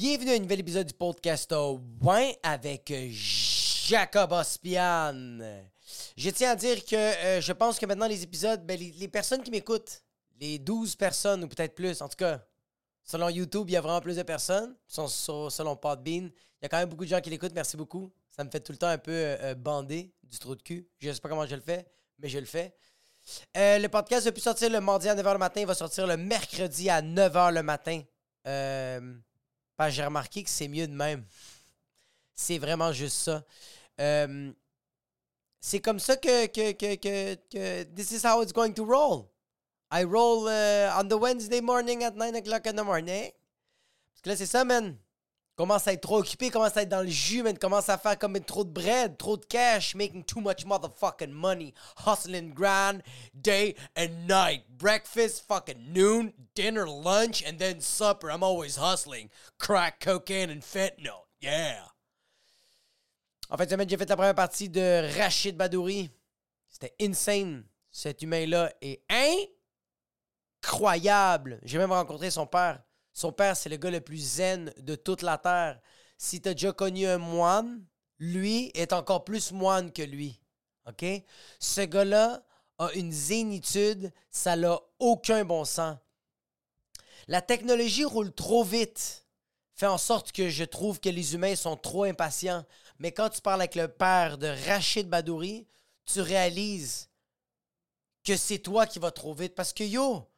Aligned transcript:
Bienvenue 0.00 0.30
à 0.30 0.34
un 0.36 0.38
nouvel 0.38 0.60
épisode 0.60 0.86
du 0.86 0.94
podcast 0.94 1.54
Win 2.00 2.32
avec 2.42 2.90
Jacob 3.10 4.32
Ospian. 4.32 5.38
Je 6.16 6.30
tiens 6.30 6.52
à 6.52 6.56
dire 6.56 6.82
que 6.86 6.96
euh, 6.96 7.40
je 7.42 7.52
pense 7.52 7.78
que 7.78 7.84
maintenant 7.84 8.08
les 8.08 8.22
épisodes, 8.22 8.64
ben, 8.64 8.80
les, 8.80 9.08
personnes 9.08 9.42
qui 9.42 9.50
m'écoutent, 9.50 10.02
les 10.40 10.58
12 10.58 10.96
personnes 10.96 11.44
ou 11.44 11.48
peut-être 11.48 11.74
plus, 11.74 12.00
en 12.00 12.08
tout 12.08 12.16
cas, 12.16 12.42
selon 13.04 13.28
YouTube, 13.28 13.68
il 13.68 13.72
y 13.72 13.76
a 13.76 13.82
vraiment 13.82 14.00
plus 14.00 14.16
de 14.16 14.22
personnes. 14.22 14.74
Selon, 14.86 15.76
Podbean, 15.76 16.30
il 16.30 16.62
y 16.62 16.64
a 16.64 16.68
quand 16.70 16.78
même 16.78 16.88
beaucoup 16.88 17.04
de 17.04 17.10
gens 17.10 17.20
qui 17.20 17.28
l'écoutent. 17.28 17.54
Merci 17.54 17.76
beaucoup. 17.76 18.10
Ça 18.30 18.42
me 18.42 18.48
fait 18.48 18.60
tout 18.60 18.72
le 18.72 18.78
temps 18.78 18.88
un 18.88 18.96
peu 18.96 19.12
euh, 19.12 19.36
euh, 19.42 19.54
bander 19.54 20.14
du 20.22 20.38
trou 20.38 20.56
de 20.56 20.62
cul. 20.62 20.88
Je 20.98 21.12
sais 21.12 21.20
pas 21.20 21.28
comment 21.28 21.44
je 21.44 21.56
le 21.56 21.60
fais, 21.60 21.86
mais 22.18 22.30
je 22.30 22.38
le 22.38 22.46
fais. 22.46 22.74
Euh, 23.54 23.78
le 23.78 23.88
podcast 23.90 24.26
a 24.26 24.32
pu 24.32 24.40
sortir 24.40 24.70
le 24.70 24.80
mardi 24.80 25.10
à 25.10 25.14
9h 25.14 25.32
le 25.34 25.38
matin. 25.38 25.60
Il 25.60 25.66
va 25.66 25.74
sortir 25.74 26.06
le 26.06 26.16
mercredi 26.16 26.88
à 26.88 27.02
9h 27.02 27.52
le 27.52 27.62
matin. 27.62 28.00
Euh, 28.46 29.12
que 29.88 29.94
j'ai 29.94 30.04
remarqué 30.04 30.42
que 30.42 30.50
c'est 30.50 30.68
mieux 30.68 30.86
de 30.86 30.92
même. 30.92 31.24
C'est 32.34 32.58
vraiment 32.58 32.92
juste 32.92 33.16
ça. 33.16 33.44
Euh, 34.00 34.52
c'est 35.60 35.80
comme 35.80 35.98
ça 35.98 36.16
que, 36.16 36.46
que, 36.46 36.72
que, 36.72 36.94
que, 36.96 37.34
que 37.50 37.82
this 37.94 38.12
is 38.12 38.26
how 38.26 38.42
it's 38.42 38.52
going 38.52 38.72
to 38.72 38.84
roll. 38.84 39.30
I 39.92 40.04
roll 40.04 40.48
uh, 40.48 40.98
on 40.98 41.08
the 41.08 41.18
Wednesday 41.18 41.60
morning 41.60 42.04
at 42.04 42.14
9 42.14 42.36
o'clock 42.36 42.66
in 42.66 42.76
the 42.76 42.84
morning. 42.84 43.30
Parce 44.12 44.22
que 44.22 44.28
là, 44.30 44.36
c'est 44.36 44.46
ça, 44.46 44.64
man. 44.64 44.96
Commence 45.56 45.86
à 45.86 45.92
être 45.92 46.00
trop 46.00 46.18
occupé, 46.18 46.48
commence 46.48 46.76
à 46.76 46.82
être 46.82 46.88
dans 46.88 47.02
le 47.02 47.10
jus, 47.10 47.42
man. 47.42 47.58
Commence 47.58 47.90
à 47.90 47.98
faire 47.98 48.18
comme 48.18 48.40
trop 48.40 48.64
de 48.64 48.70
bread, 48.70 49.18
trop 49.18 49.36
de 49.36 49.44
cash, 49.44 49.94
making 49.94 50.24
too 50.24 50.40
much 50.40 50.64
motherfucking 50.64 51.30
money. 51.30 51.74
Hustling 52.06 52.54
grand, 52.54 53.02
day 53.34 53.76
and 53.94 54.26
night. 54.26 54.64
Breakfast, 54.70 55.44
fucking 55.46 55.92
noon, 55.92 56.32
dinner, 56.54 56.86
lunch, 56.86 57.44
and 57.46 57.58
then 57.58 57.80
supper. 57.80 58.30
I'm 58.30 58.42
always 58.42 58.76
hustling. 58.76 59.28
Crack, 59.58 60.00
cocaine, 60.00 60.50
and 60.50 60.62
fentanyl. 60.62 61.26
Yeah. 61.40 61.90
En 63.50 63.56
fait, 63.56 63.68
j'ai 63.68 63.96
fait 63.96 64.08
la 64.08 64.16
première 64.16 64.34
partie 64.34 64.68
de 64.68 65.18
Rachid 65.18 65.56
Badouri. 65.56 66.10
C'était 66.68 66.94
insane. 67.00 67.64
Cet 67.90 68.22
humain-là 68.22 68.72
est 68.80 69.02
incroyable. 70.62 71.58
J'ai 71.64 71.78
même 71.78 71.90
rencontré 71.90 72.30
son 72.30 72.46
père. 72.46 72.80
Son 73.12 73.32
père, 73.32 73.56
c'est 73.56 73.68
le 73.68 73.76
gars 73.76 73.90
le 73.90 74.00
plus 74.00 74.36
zen 74.36 74.72
de 74.78 74.94
toute 74.94 75.22
la 75.22 75.38
terre. 75.38 75.80
Si 76.16 76.40
t'as 76.40 76.52
déjà 76.52 76.72
connu 76.72 77.06
un 77.06 77.18
moine, 77.18 77.84
lui 78.18 78.70
est 78.74 78.92
encore 78.92 79.24
plus 79.24 79.52
moine 79.52 79.92
que 79.92 80.02
lui. 80.02 80.40
Ce 81.58 81.80
gars-là 81.82 82.42
a 82.78 82.92
une 82.92 83.12
zénitude, 83.12 84.12
ça 84.30 84.56
n'a 84.56 84.78
aucun 84.98 85.44
bon 85.44 85.64
sens. 85.64 85.96
La 87.28 87.42
technologie 87.42 88.04
roule 88.04 88.32
trop 88.32 88.64
vite 88.64 89.26
fait 89.74 89.86
en 89.86 89.98
sorte 89.98 90.32
que 90.32 90.50
je 90.50 90.64
trouve 90.64 91.00
que 91.00 91.08
les 91.08 91.34
humains 91.34 91.56
sont 91.56 91.76
trop 91.76 92.04
impatients. 92.04 92.64
Mais 92.98 93.12
quand 93.12 93.30
tu 93.30 93.40
parles 93.40 93.62
avec 93.62 93.76
le 93.76 93.88
père 93.88 94.36
de 94.36 94.48
Rachid 94.66 95.08
Badouri, 95.08 95.66
tu 96.04 96.20
réalises 96.20 97.08
que 98.24 98.36
c'est 98.36 98.58
toi 98.58 98.86
qui 98.86 98.98
vas 98.98 99.10
trop 99.10 99.32
vite. 99.32 99.54
Parce 99.54 99.72
que 99.72 99.84
yo, 99.84 100.28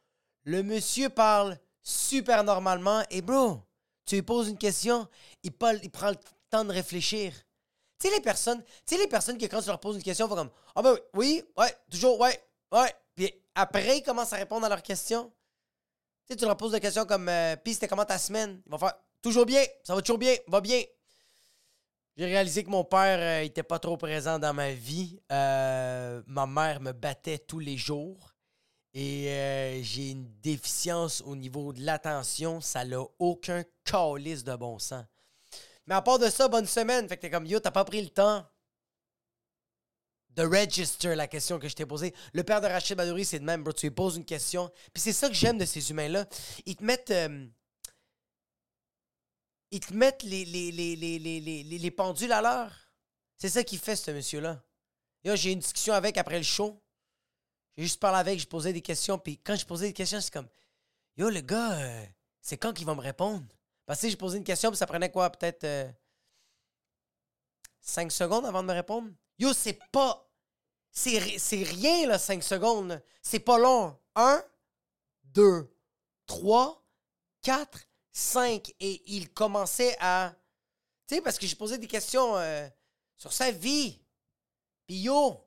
le 0.43 0.63
monsieur 0.63 1.09
parle 1.09 1.59
super 1.83 2.43
normalement 2.43 3.03
et 3.09 3.21
bro, 3.21 3.61
tu 4.05 4.15
lui 4.15 4.21
poses 4.21 4.47
une 4.47 4.57
question, 4.57 5.07
il, 5.43 5.51
il 5.83 5.91
prend 5.91 6.09
le 6.09 6.17
temps 6.49 6.65
de 6.65 6.71
réfléchir. 6.71 7.33
Tu 7.99 8.07
sais 8.07 8.15
les 8.15 8.21
personnes, 8.21 8.63
tu 8.85 8.95
sais 8.95 8.97
les 8.97 9.07
personnes 9.07 9.37
qui 9.37 9.47
quand 9.47 9.61
tu 9.61 9.67
leur 9.67 9.79
poses 9.79 9.97
une 9.97 10.03
question, 10.03 10.27
vont 10.27 10.35
comme 10.35 10.51
ah 10.75 10.81
ben 10.81 10.97
oui, 11.13 11.43
ouais, 11.57 11.75
toujours 11.91 12.19
ouais, 12.19 12.41
ouais. 12.71 12.93
Puis 13.15 13.31
après 13.53 13.97
ils 13.99 14.03
commencent 14.03 14.33
à 14.33 14.37
répondre 14.37 14.65
à 14.65 14.69
leurs 14.69 14.81
questions. 14.81 15.31
Tu 16.25 16.33
sais, 16.33 16.35
tu 16.37 16.45
leur 16.45 16.55
poses 16.55 16.71
des 16.71 16.79
questions 16.79 17.05
comme 17.05 17.27
euh, 17.27 17.55
c'était 17.65 17.87
comment 17.87 18.05
ta 18.05 18.17
semaine 18.17 18.61
Ils 18.65 18.71
vont 18.71 18.77
faire 18.77 18.93
Toujours 19.21 19.45
bien, 19.45 19.63
ça 19.83 19.95
va 19.95 20.01
toujours 20.01 20.17
bien, 20.17 20.35
va 20.47 20.59
bien. 20.59 20.81
J'ai 22.15 22.25
réalisé 22.25 22.63
que 22.63 22.69
mon 22.69 22.83
père 22.83 23.19
euh, 23.19 23.45
était 23.45 23.63
pas 23.63 23.79
trop 23.79 23.97
présent 23.97 24.37
dans 24.37 24.53
ma 24.53 24.71
vie. 24.71 25.19
Euh, 25.31 26.21
ma 26.27 26.45
mère 26.45 26.79
me 26.81 26.91
battait 26.91 27.39
tous 27.39 27.59
les 27.59 27.77
jours. 27.77 28.32
Et 28.95 29.29
euh, 29.29 29.81
j'ai 29.81 30.11
une 30.11 30.29
déficience 30.41 31.21
au 31.25 31.35
niveau 31.35 31.73
de 31.73 31.81
l'attention. 31.81 32.61
Ça 32.61 32.85
n'a 32.85 33.01
aucun 33.19 33.63
calice 33.83 34.43
de 34.43 34.55
bon 34.55 34.77
sens. 34.77 35.05
Mais 35.87 35.95
à 35.95 36.01
part 36.01 36.19
de 36.19 36.29
ça, 36.29 36.47
bonne 36.47 36.67
semaine. 36.67 37.07
Fait 37.09 37.17
que 37.17 37.21
t'es 37.21 37.29
comme 37.31 37.45
Yo, 37.45 37.59
t'as 37.59 37.71
pas 37.71 37.85
pris 37.85 38.01
le 38.01 38.09
temps 38.09 38.47
de 40.29 40.43
register 40.43 41.15
la 41.15 41.27
question 41.27 41.59
que 41.59 41.67
je 41.67 41.75
t'ai 41.75 41.85
posée. 41.85 42.13
Le 42.33 42.43
père 42.43 42.61
de 42.61 42.67
Rachid 42.67 42.95
Badouri, 42.97 43.25
c'est 43.25 43.39
de 43.39 43.43
même, 43.45 43.63
bro. 43.63 43.73
Tu 43.73 43.87
lui 43.87 43.95
poses 43.95 44.15
une 44.17 44.25
question. 44.25 44.71
Puis 44.93 45.01
c'est 45.01 45.13
ça 45.13 45.27
que 45.27 45.35
j'aime 45.35 45.57
de 45.57 45.65
ces 45.65 45.89
humains-là. 45.91 46.27
Ils 46.65 46.75
te 46.75 46.83
mettent. 46.83 47.11
euh, 47.11 47.47
ils 49.71 49.79
te 49.79 49.93
mettent 49.93 50.21
les, 50.23 50.45
les, 50.45 50.71
les, 50.71 50.95
les, 50.95 51.17
les, 51.17 51.39
les, 51.39 51.63
les- 51.63 51.77
les 51.79 51.91
pendules 51.91 52.31
à 52.31 52.41
l'heure. 52.41 52.71
C'est 53.37 53.49
ça 53.49 53.63
qu'il 53.63 53.79
fait, 53.79 53.95
ce 53.95 54.11
monsieur-là. 54.11 54.63
J'ai 55.25 55.51
une 55.51 55.59
discussion 55.59 55.93
avec 55.95 56.17
après 56.17 56.37
le 56.37 56.43
show. 56.43 56.82
J'ai 57.77 57.83
juste 57.83 57.99
parlé 57.99 58.19
avec, 58.19 58.39
je 58.39 58.47
posais 58.47 58.71
des 58.73 58.81
questions. 58.81 59.17
Puis 59.17 59.37
quand 59.39 59.55
je 59.55 59.65
posais 59.65 59.87
des 59.87 59.93
questions, 59.93 60.21
c'est 60.21 60.31
comme 60.31 60.47
Yo, 61.17 61.29
le 61.29 61.41
gars, 61.41 61.73
euh, 61.79 62.05
c'est 62.41 62.57
quand 62.57 62.73
qu'il 62.73 62.85
va 62.85 62.95
me 62.95 63.01
répondre? 63.01 63.45
Parce 63.85 64.01
que 64.01 64.09
j'ai 64.09 64.15
posé 64.15 64.37
une 64.37 64.43
question, 64.43 64.69
puis 64.69 64.77
ça 64.77 64.87
prenait 64.87 65.11
quoi? 65.11 65.29
Peut-être 65.29 65.65
5 67.81 68.11
secondes 68.11 68.45
avant 68.45 68.61
de 68.63 68.67
me 68.67 68.73
répondre? 68.73 69.09
Yo, 69.39 69.53
c'est 69.53 69.79
pas. 69.91 70.29
C'est 70.91 71.17
ri- 71.17 71.39
c'est 71.39 71.63
rien, 71.63 72.07
là, 72.07 72.19
5 72.19 72.43
secondes. 72.43 73.01
C'est 73.21 73.39
pas 73.39 73.57
long. 73.57 73.97
1, 74.15 74.43
2, 75.23 75.75
3, 76.27 76.83
4, 77.41 77.79
5. 78.11 78.71
Et 78.79 79.01
il 79.07 79.31
commençait 79.33 79.97
à. 79.99 80.33
Tu 81.07 81.15
sais, 81.15 81.21
parce 81.21 81.37
que 81.37 81.47
j'ai 81.47 81.55
posé 81.55 81.77
des 81.77 81.87
questions 81.87 82.37
euh, 82.37 82.67
sur 83.17 83.33
sa 83.33 83.51
vie. 83.51 83.99
Puis 84.85 84.97
yo, 85.01 85.43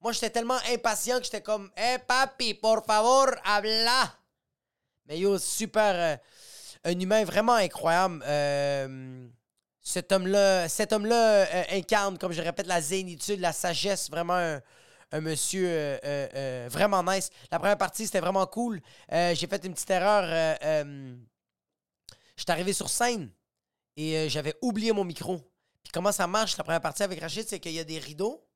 moi, 0.00 0.12
j'étais 0.12 0.30
tellement 0.30 0.58
impatient 0.72 1.18
que 1.18 1.24
j'étais 1.24 1.42
comme, 1.42 1.70
Eh, 1.76 1.98
papi, 1.98 2.54
por 2.54 2.84
favor, 2.84 3.26
habla. 3.44 4.14
Mais 5.06 5.18
yo, 5.18 5.38
super. 5.38 5.94
euh, 5.94 6.16
un 6.84 6.98
humain 6.98 7.24
vraiment 7.24 7.54
incroyable. 7.54 8.22
Euh, 8.26 9.28
cet 9.82 10.12
homme-là, 10.12 10.68
cet 10.68 10.92
homme-là 10.92 11.44
euh, 11.46 11.64
incarne, 11.72 12.16
comme 12.16 12.32
je 12.32 12.40
répète, 12.40 12.66
la 12.66 12.80
zénitude, 12.80 13.40
la 13.40 13.52
sagesse, 13.52 14.08
vraiment 14.10 14.34
un, 14.34 14.60
un 15.12 15.20
monsieur 15.20 15.98
vraiment 16.68 17.02
nice. 17.02 17.30
La 17.50 17.58
première 17.58 17.76
partie, 17.76 18.06
c'était 18.06 18.20
vraiment 18.20 18.46
cool. 18.46 18.80
J'ai 19.10 19.46
fait 19.48 19.64
une 19.64 19.74
petite 19.74 19.90
erreur. 19.90 20.56
J'étais 22.36 22.52
arrivé 22.52 22.72
sur 22.72 22.88
scène 22.88 23.30
et 23.96 24.28
j'avais 24.30 24.54
oublié 24.62 24.92
mon 24.92 25.04
micro. 25.04 25.38
Puis 25.82 25.92
comment 25.92 26.12
ça 26.12 26.26
marche, 26.26 26.56
la 26.56 26.64
première 26.64 26.80
partie 26.80 27.02
avec 27.02 27.20
Rachid, 27.20 27.46
c'est 27.48 27.58
qu'il 27.58 27.72
y 27.72 27.80
a 27.80 27.84
des 27.84 27.98
rideaux. 27.98 28.46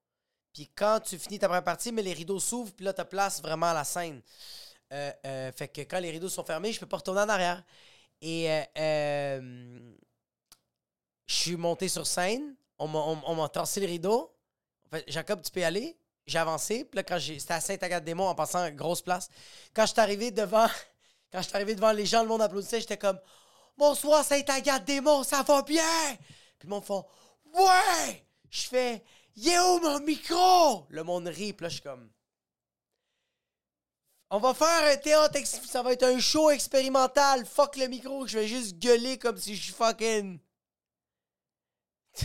Puis 0.54 0.70
quand 0.74 1.00
tu 1.00 1.18
finis 1.18 1.38
ta 1.38 1.48
première 1.48 1.64
partie, 1.64 1.92
mais 1.92 2.02
les 2.02 2.12
rideaux 2.14 2.38
s'ouvrent, 2.40 2.72
puis 2.72 2.84
là, 2.84 2.92
tu 2.94 3.04
place 3.04 3.42
vraiment 3.42 3.66
à 3.66 3.74
la 3.74 3.84
scène. 3.84 4.22
Euh, 4.92 5.12
euh, 5.26 5.52
fait 5.52 5.68
que 5.68 5.80
quand 5.82 5.98
les 5.98 6.10
rideaux 6.12 6.28
sont 6.28 6.44
fermés, 6.44 6.72
je 6.72 6.78
peux 6.80 6.86
pas 6.86 6.98
retourner 6.98 7.22
en 7.22 7.28
arrière. 7.28 7.62
Et 8.22 8.48
euh, 8.78 9.78
je 11.26 11.34
suis 11.34 11.56
monté 11.56 11.88
sur 11.88 12.06
scène. 12.06 12.54
On 12.78 12.88
m'a 12.88 12.98
on- 13.00 13.22
on 13.40 13.48
tassé 13.48 13.80
le 13.80 13.86
rideau. 13.86 14.32
Jacob, 15.08 15.42
tu 15.42 15.50
peux 15.50 15.60
y 15.60 15.64
aller. 15.64 15.96
J'ai 16.26 16.38
avancé. 16.38 16.84
Puis 16.84 16.96
là, 16.96 17.02
quand 17.02 17.18
j'ai. 17.18 17.38
C'était 17.38 17.54
à 17.54 17.60
Saint-Agathe-des-Monts 17.60 18.28
en 18.28 18.34
passant 18.34 18.70
grosse 18.70 19.02
place. 19.02 19.28
Quand 19.74 19.86
je 19.86 19.92
suis 19.92 20.00
arrivé 20.00 20.30
devant. 20.30 20.68
Quand 21.32 21.42
je 21.42 21.48
suis 21.48 21.56
arrivé 21.56 21.74
devant 21.74 21.90
les 21.90 22.06
gens, 22.06 22.22
le 22.22 22.28
monde 22.28 22.42
applaudissait, 22.42 22.78
j'étais 22.78 22.96
comme 22.96 23.18
Bonsoir 23.76 24.24
Saint-Agathe-des-Monts, 24.24 25.24
ça 25.24 25.42
va 25.42 25.62
bien? 25.62 25.82
Puis 26.60 26.68
le 26.68 26.70
monde 26.70 26.84
fait 26.84 26.92
Ouais! 27.52 28.24
Je 28.48 28.62
fais 28.68 29.02
Où 29.36 29.80
mon 29.82 30.00
micro? 30.00 30.86
Le 30.88 31.02
monde 31.02 31.26
rit, 31.28 31.52
puis 31.52 31.64
là, 31.64 31.68
je 31.68 31.74
suis 31.74 31.82
comme 31.82 32.08
on 34.30 34.38
va 34.40 34.52
faire 34.52 34.92
un 34.92 34.96
théâtre, 34.96 35.38
ça 35.46 35.82
va 35.82 35.92
être 35.92 36.02
un 36.02 36.18
show 36.18 36.50
expérimental. 36.50 37.46
Fuck 37.46 37.76
le 37.76 37.86
micro, 37.86 38.26
je 38.26 38.40
vais 38.40 38.48
juste 38.48 38.76
gueuler 38.80 39.16
comme 39.16 39.38
si 39.38 39.54
je 39.54 39.62
suis 39.62 39.72
fucking. 39.72 40.40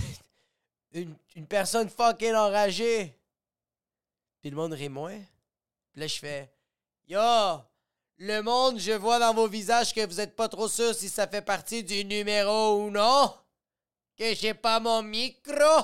une, 0.94 1.16
une 1.36 1.46
personne 1.46 1.88
fucking 1.88 2.34
enragée. 2.34 3.16
Puis 4.42 4.50
le 4.50 4.56
monde 4.56 4.74
rit 4.74 4.90
moins. 4.90 5.20
Puis 5.92 6.02
là, 6.02 6.08
je 6.08 6.18
fais 6.18 6.52
Yo, 7.08 7.20
le 8.18 8.42
monde, 8.42 8.80
je 8.80 8.94
vois 8.94 9.20
dans 9.20 9.34
vos 9.36 9.48
visages 9.48 9.94
que 9.94 10.06
vous 10.06 10.20
êtes 10.20 10.36
pas 10.36 10.50
trop 10.50 10.68
sûr 10.68 10.96
si 10.96 11.10
ça 11.10 11.28
fait 11.28 11.42
partie 11.42 11.84
du 11.84 12.04
numéro 12.06 12.82
ou 12.82 12.90
non. 12.90 13.36
Que 14.18 14.34
j'ai 14.34 14.56
pas 14.56 14.80
mon 14.80 15.04
micro. 15.04 15.84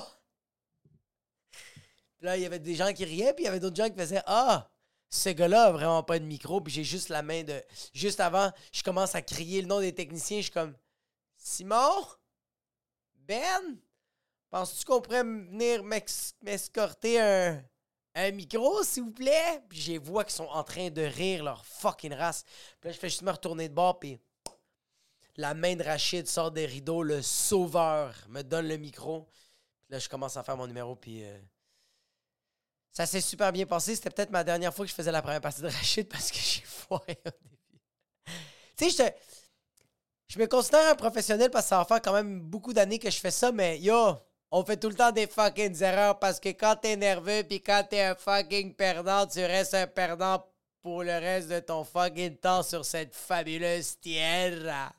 Là, 2.20 2.36
il 2.36 2.42
y 2.42 2.46
avait 2.46 2.58
des 2.58 2.74
gens 2.74 2.92
qui 2.92 3.04
riaient, 3.04 3.34
puis 3.34 3.44
il 3.44 3.46
y 3.46 3.48
avait 3.48 3.60
d'autres 3.60 3.76
gens 3.76 3.88
qui 3.88 3.96
faisaient 3.96 4.22
Ah, 4.26 4.70
ce 5.08 5.28
gars-là 5.30 5.66
a 5.66 5.72
vraiment 5.72 6.02
pas 6.02 6.18
de 6.18 6.24
micro, 6.24 6.60
puis 6.60 6.72
j'ai 6.72 6.84
juste 6.84 7.08
la 7.08 7.22
main 7.22 7.42
de. 7.44 7.62
Juste 7.92 8.20
avant, 8.20 8.50
je 8.72 8.82
commence 8.82 9.14
à 9.14 9.22
crier 9.22 9.62
le 9.62 9.68
nom 9.68 9.80
des 9.80 9.94
techniciens, 9.94 10.38
je 10.38 10.44
suis 10.44 10.52
comme 10.52 10.74
Simon? 11.36 12.06
Ben? 13.14 13.78
Penses-tu 14.50 14.84
qu'on 14.84 15.00
pourrait 15.00 15.24
venir 15.24 15.82
m'escorter 15.84 17.20
un, 17.20 17.62
un 18.14 18.30
micro, 18.30 18.82
s'il 18.82 19.04
vous 19.04 19.10
plaît? 19.12 19.62
Puis 19.68 19.80
j'ai 19.80 19.98
vois 19.98 20.24
qu'ils 20.24 20.34
sont 20.34 20.44
en 20.44 20.64
train 20.64 20.90
de 20.90 21.02
rire 21.02 21.44
leur 21.44 21.64
fucking 21.66 22.14
race. 22.14 22.44
Puis 22.80 22.88
là, 22.88 22.92
je 22.92 22.98
fais 22.98 23.08
juste 23.08 23.22
me 23.22 23.30
retourner 23.30 23.68
de 23.68 23.74
bord, 23.74 23.98
puis 23.98 24.18
la 25.36 25.54
main 25.54 25.76
de 25.76 25.82
Rachid 25.82 26.26
sort 26.26 26.50
des 26.50 26.66
rideaux, 26.66 27.02
le 27.02 27.20
sauveur 27.22 28.14
me 28.28 28.42
donne 28.42 28.68
le 28.68 28.76
micro. 28.76 29.28
Puis 29.84 29.92
là, 29.92 29.98
je 29.98 30.08
commence 30.08 30.36
à 30.36 30.42
faire 30.42 30.56
mon 30.56 30.66
numéro, 30.66 30.96
puis 30.96 31.24
euh, 31.24 31.38
ça 32.96 33.04
s'est 33.04 33.20
super 33.20 33.52
bien 33.52 33.66
passé. 33.66 33.94
C'était 33.94 34.08
peut-être 34.08 34.30
ma 34.30 34.42
dernière 34.42 34.72
fois 34.72 34.86
que 34.86 34.88
je 34.90 34.94
faisais 34.94 35.12
la 35.12 35.20
première 35.20 35.42
partie 35.42 35.60
de 35.60 35.68
Rachid 35.68 36.08
parce 36.08 36.30
que 36.30 36.38
j'ai 36.42 36.62
foiré 36.62 37.18
au 37.26 37.30
début. 37.30 37.82
tu 38.74 38.90
sais, 38.90 39.14
je, 40.30 40.34
je 40.34 40.38
me 40.38 40.46
considère 40.46 40.88
un 40.88 40.94
professionnel 40.94 41.50
parce 41.50 41.66
que 41.66 41.68
ça 41.68 41.76
va 41.76 41.84
faire 41.84 42.00
quand 42.00 42.14
même 42.14 42.40
beaucoup 42.40 42.72
d'années 42.72 42.98
que 42.98 43.10
je 43.10 43.18
fais 43.18 43.30
ça, 43.30 43.52
mais 43.52 43.78
yo, 43.80 44.16
on 44.50 44.64
fait 44.64 44.78
tout 44.78 44.88
le 44.88 44.94
temps 44.94 45.12
des 45.12 45.26
fucking 45.26 45.82
erreurs 45.82 46.18
parce 46.18 46.40
que 46.40 46.48
quand 46.48 46.76
t'es 46.76 46.96
nerveux 46.96 47.42
puis 47.46 47.62
quand 47.62 47.84
t'es 47.86 48.00
un 48.00 48.14
fucking 48.14 48.74
perdant, 48.74 49.26
tu 49.26 49.44
restes 49.44 49.74
un 49.74 49.86
perdant 49.86 50.46
pour 50.80 51.02
le 51.02 51.18
reste 51.18 51.50
de 51.50 51.60
ton 51.60 51.84
fucking 51.84 52.38
temps 52.38 52.62
sur 52.62 52.86
cette 52.86 53.14
fabuleuse 53.14 54.00
tierra. 54.00 54.90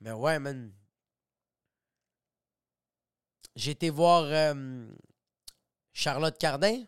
Mais 0.00 0.12
ouais, 0.12 0.38
man. 0.38 0.72
J'ai 3.56 3.72
été 3.72 3.90
voir 3.90 4.22
euh, 4.26 4.86
Charlotte 5.92 6.38
Cardin 6.38 6.84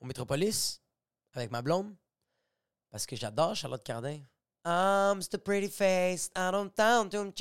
au 0.00 0.06
Métropolis 0.06 0.80
avec 1.32 1.50
ma 1.50 1.62
blonde 1.62 1.94
parce 2.90 3.06
que 3.06 3.16
j'adore 3.16 3.54
Charlotte 3.56 3.84
Cardin. 3.84 4.20
I'm 4.64 5.20
the 5.20 5.36
pretty 5.36 5.68
face, 5.68 6.30
I 6.34 6.50
don't 6.50 6.74
down 6.74 7.10
to 7.10 7.32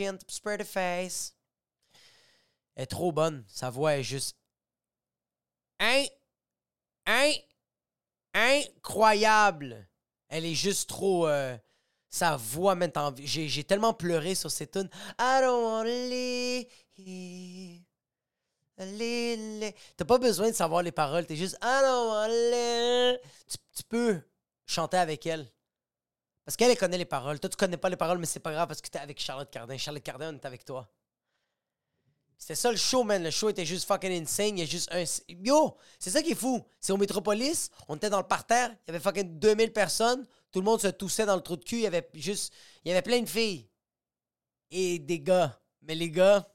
pretty 0.43 0.65
face. 0.65 1.33
Elle 2.75 2.83
est 2.83 2.87
trop 2.87 3.11
bonne. 3.11 3.45
Sa 3.47 3.69
voix 3.69 3.95
est 3.95 4.03
juste. 4.03 4.35
Hein? 5.79 6.05
Hein? 7.05 7.33
incroyable. 8.33 9.87
Elle 10.27 10.45
est 10.45 10.55
juste 10.55 10.89
trop. 10.89 11.27
Euh, 11.27 11.55
sa 12.09 12.35
voix 12.35 12.75
maintenant. 12.75 13.13
J'ai 13.17 13.63
tellement 13.63 13.93
pleuré 13.93 14.35
sur 14.35 14.51
cette 14.51 14.71
tune. 14.71 14.89
I 15.19 15.39
don't 15.41 15.63
wanna 15.63 16.63
live. 18.79 19.73
T'as 19.97 20.05
pas 20.05 20.17
besoin 20.17 20.49
de 20.49 20.55
savoir 20.55 20.81
les 20.81 20.91
paroles. 20.91 21.25
T'es 21.25 21.35
juste 21.35 21.57
I 21.61 21.79
don't 21.81 22.09
wanna 22.09 23.17
Tu, 23.47 23.57
tu 23.75 23.83
peux 23.83 24.21
chanter 24.65 24.97
avec 24.97 25.25
elle. 25.25 25.51
Parce 26.45 26.57
qu'elle 26.57 26.77
connaît 26.77 26.97
les 26.97 27.05
paroles. 27.05 27.39
Toi, 27.39 27.49
tu 27.49 27.55
connais 27.55 27.77
pas 27.77 27.89
les 27.89 27.95
paroles, 27.95 28.17
mais 28.17 28.25
c'est 28.25 28.39
pas 28.39 28.51
grave 28.51 28.67
parce 28.67 28.81
que 28.81 28.89
t'es 28.89 28.99
avec 28.99 29.19
Charlotte 29.19 29.49
Cardin. 29.49 29.77
Charlotte 29.77 30.03
Cardin, 30.03 30.33
on 30.33 30.35
est 30.35 30.45
avec 30.45 30.65
toi. 30.65 30.89
C'était 32.37 32.55
ça 32.55 32.71
le 32.71 32.77
show, 32.77 33.05
man. 33.05 33.23
Le 33.23 33.31
show 33.31 33.49
était 33.49 33.65
juste 33.65 33.87
fucking 33.87 34.11
insane. 34.21 34.57
Il 34.57 34.59
y 34.59 34.63
a 34.63 34.65
juste 34.65 34.91
un. 34.91 35.05
Yo! 35.29 35.77
C'est 35.97 36.09
ça 36.09 36.21
qui 36.21 36.31
est 36.31 36.35
fou. 36.35 36.61
C'est 36.81 36.91
au 36.91 36.97
Métropolis. 36.97 37.69
On 37.87 37.95
était 37.95 38.09
dans 38.09 38.17
le 38.17 38.27
parterre. 38.27 38.71
Il 38.71 38.87
y 38.87 38.91
avait 38.91 38.99
fucking 38.99 39.39
2000 39.39 39.71
personnes. 39.71 40.27
Tout 40.51 40.59
le 40.59 40.65
monde 40.65 40.81
se 40.81 40.89
toussait 40.89 41.25
dans 41.25 41.37
le 41.37 41.41
trou 41.41 41.55
de 41.55 41.63
cul. 41.63 41.77
Il 41.77 41.81
y 41.83 41.87
avait 41.87 42.09
juste. 42.13 42.53
Il 42.83 42.89
y 42.89 42.91
avait 42.91 43.01
plein 43.01 43.21
de 43.21 43.29
filles. 43.29 43.69
Et 44.71 44.99
des 44.99 45.21
gars. 45.21 45.57
Mais 45.83 45.95
les 45.95 46.09
gars, 46.09 46.45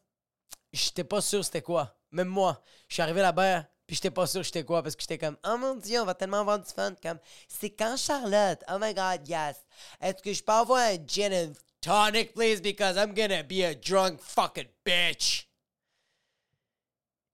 j'étais 0.73 1.05
pas 1.05 1.23
sûr 1.23 1.43
c'était 1.43 1.63
quoi. 1.63 1.98
Même 2.11 2.29
moi. 2.29 2.63
Je 2.89 2.95
suis 2.95 3.03
arrivé 3.03 3.21
là-bas. 3.21 3.65
Puis 3.87 3.97
j'étais 3.97 4.11
pas 4.11 4.27
sûr 4.27 4.43
j'étais 4.43 4.65
quoi 4.65 4.83
parce 4.83 4.95
que 4.95 5.01
j'étais 5.01 5.17
comme 5.17 5.39
Oh 5.47 5.57
mon 5.57 5.75
dieu, 5.75 5.99
on 6.01 6.05
va 6.05 6.15
tellement 6.15 6.41
avoir 6.41 6.59
du 6.59 6.71
fun. 6.71 6.95
Comme 7.03 7.19
c'est 7.49 7.71
quand 7.71 7.97
Charlotte? 7.97 8.63
Oh 8.69 8.77
my 8.79 8.93
god, 8.93 9.27
yes. 9.27 9.57
Est-ce 10.01 10.23
que 10.23 10.33
je 10.33 10.43
peux 10.43 10.53
avoir 10.53 10.81
un 10.81 10.99
gin 11.07 11.33
and 11.33 11.53
tonic, 11.81 12.35
please? 12.35 12.61
Because 12.61 12.97
I'm 12.97 13.15
gonna 13.15 13.43
be 13.43 13.63
a 13.65 13.75
drunk 13.75 14.21
fucking 14.21 14.69
bitch. 14.85 15.49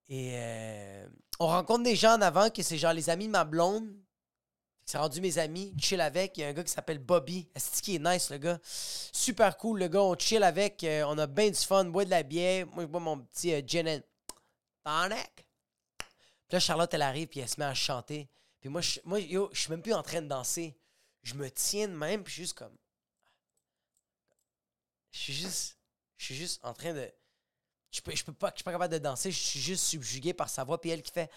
Et 0.09 0.35
euh, 0.35 1.07
on 1.41 1.49
rencontre 1.49 1.83
des 1.83 1.97
gens 1.97 2.15
en 2.19 2.23
avant 2.23 2.49
que 2.51 2.63
c'est 2.63 2.79
genre 2.79 2.93
les 2.93 3.11
amis 3.11 3.27
de 3.27 3.33
ma 3.33 3.45
blonde. 3.45 3.89
C'est 4.87 4.99
rendu 4.99 5.21
mes 5.21 5.39
amis, 5.39 5.75
chill 5.77 6.01
avec. 6.01 6.37
Il 6.37 6.43
y 6.43 6.45
a 6.45 6.49
un 6.49 6.53
gars 6.53 6.63
qui 6.63 6.71
s'appelle 6.71 6.99
Bobby. 6.99 7.49
Est-ce 7.57 7.83
qu'il 7.83 7.95
est 7.97 8.13
nice, 8.13 8.31
le 8.31 8.37
gars? 8.39 8.61
Super 8.63 9.57
cool, 9.57 9.81
le 9.81 9.89
gars. 9.89 10.03
On 10.03 10.15
chill 10.17 10.43
avec. 10.45 10.85
Euh, 10.85 11.05
on 11.09 11.19
a 11.19 11.27
bien 11.27 11.49
du 11.49 11.59
fun, 11.59 11.87
boit 11.87 12.05
de 12.05 12.11
la 12.11 12.23
bière. 12.23 12.67
Moi, 12.69 12.85
je 12.85 12.89
bois 12.89 13.01
mon 13.01 13.19
petit 13.19 13.55
euh, 13.55 13.63
gin 13.67 13.89
and 13.89 14.01
tonic. 14.85 15.35
Puis 15.37 16.53
là, 16.53 16.61
Charlotte, 16.61 16.93
elle 16.95 17.03
arrive, 17.03 17.29
puis 17.29 17.41
elle 17.41 17.49
se 17.49 17.59
met 17.59 17.67
à 17.67 17.75
chanter. 17.75 18.29
Puis 18.61 18.69
moi, 18.69 18.81
je, 18.81 19.01
moi, 19.05 19.19
yo, 19.21 19.51
je 19.53 19.61
suis 19.61 19.71
même 19.71 19.83
plus 19.83 19.95
en 19.95 20.03
train 20.03 20.23
de 20.23 20.29
danser. 20.29 20.79
Je 21.23 21.35
me 21.35 21.51
tiens 21.51 21.89
même, 21.89 22.23
puis 22.23 22.35
juste 22.35 22.55
comme. 22.55 22.77
Je 25.11 25.19
suis 25.19 25.33
juste. 25.35 25.79
Je 26.17 26.27
suis 26.27 26.35
juste 26.37 26.65
en 26.65 26.73
train 26.75 26.93
de 26.93 27.11
je 27.95 28.01
peux, 28.01 28.15
je 28.15 28.25
peux 28.25 28.33
pas, 28.33 28.51
je 28.51 28.57
suis 28.57 28.65
pas 28.65 28.73
capable 28.73 28.93
de 28.93 28.99
danser, 28.99 29.31
je 29.31 29.39
suis 29.39 29.61
juste 29.61 29.85
subjugué 29.85 30.33
par 30.35 30.49
sa 30.49 30.65
voix, 30.65 30.81
puis 30.81 30.91
elle 30.91 31.03
qui 31.03 31.13
fait 31.13 31.31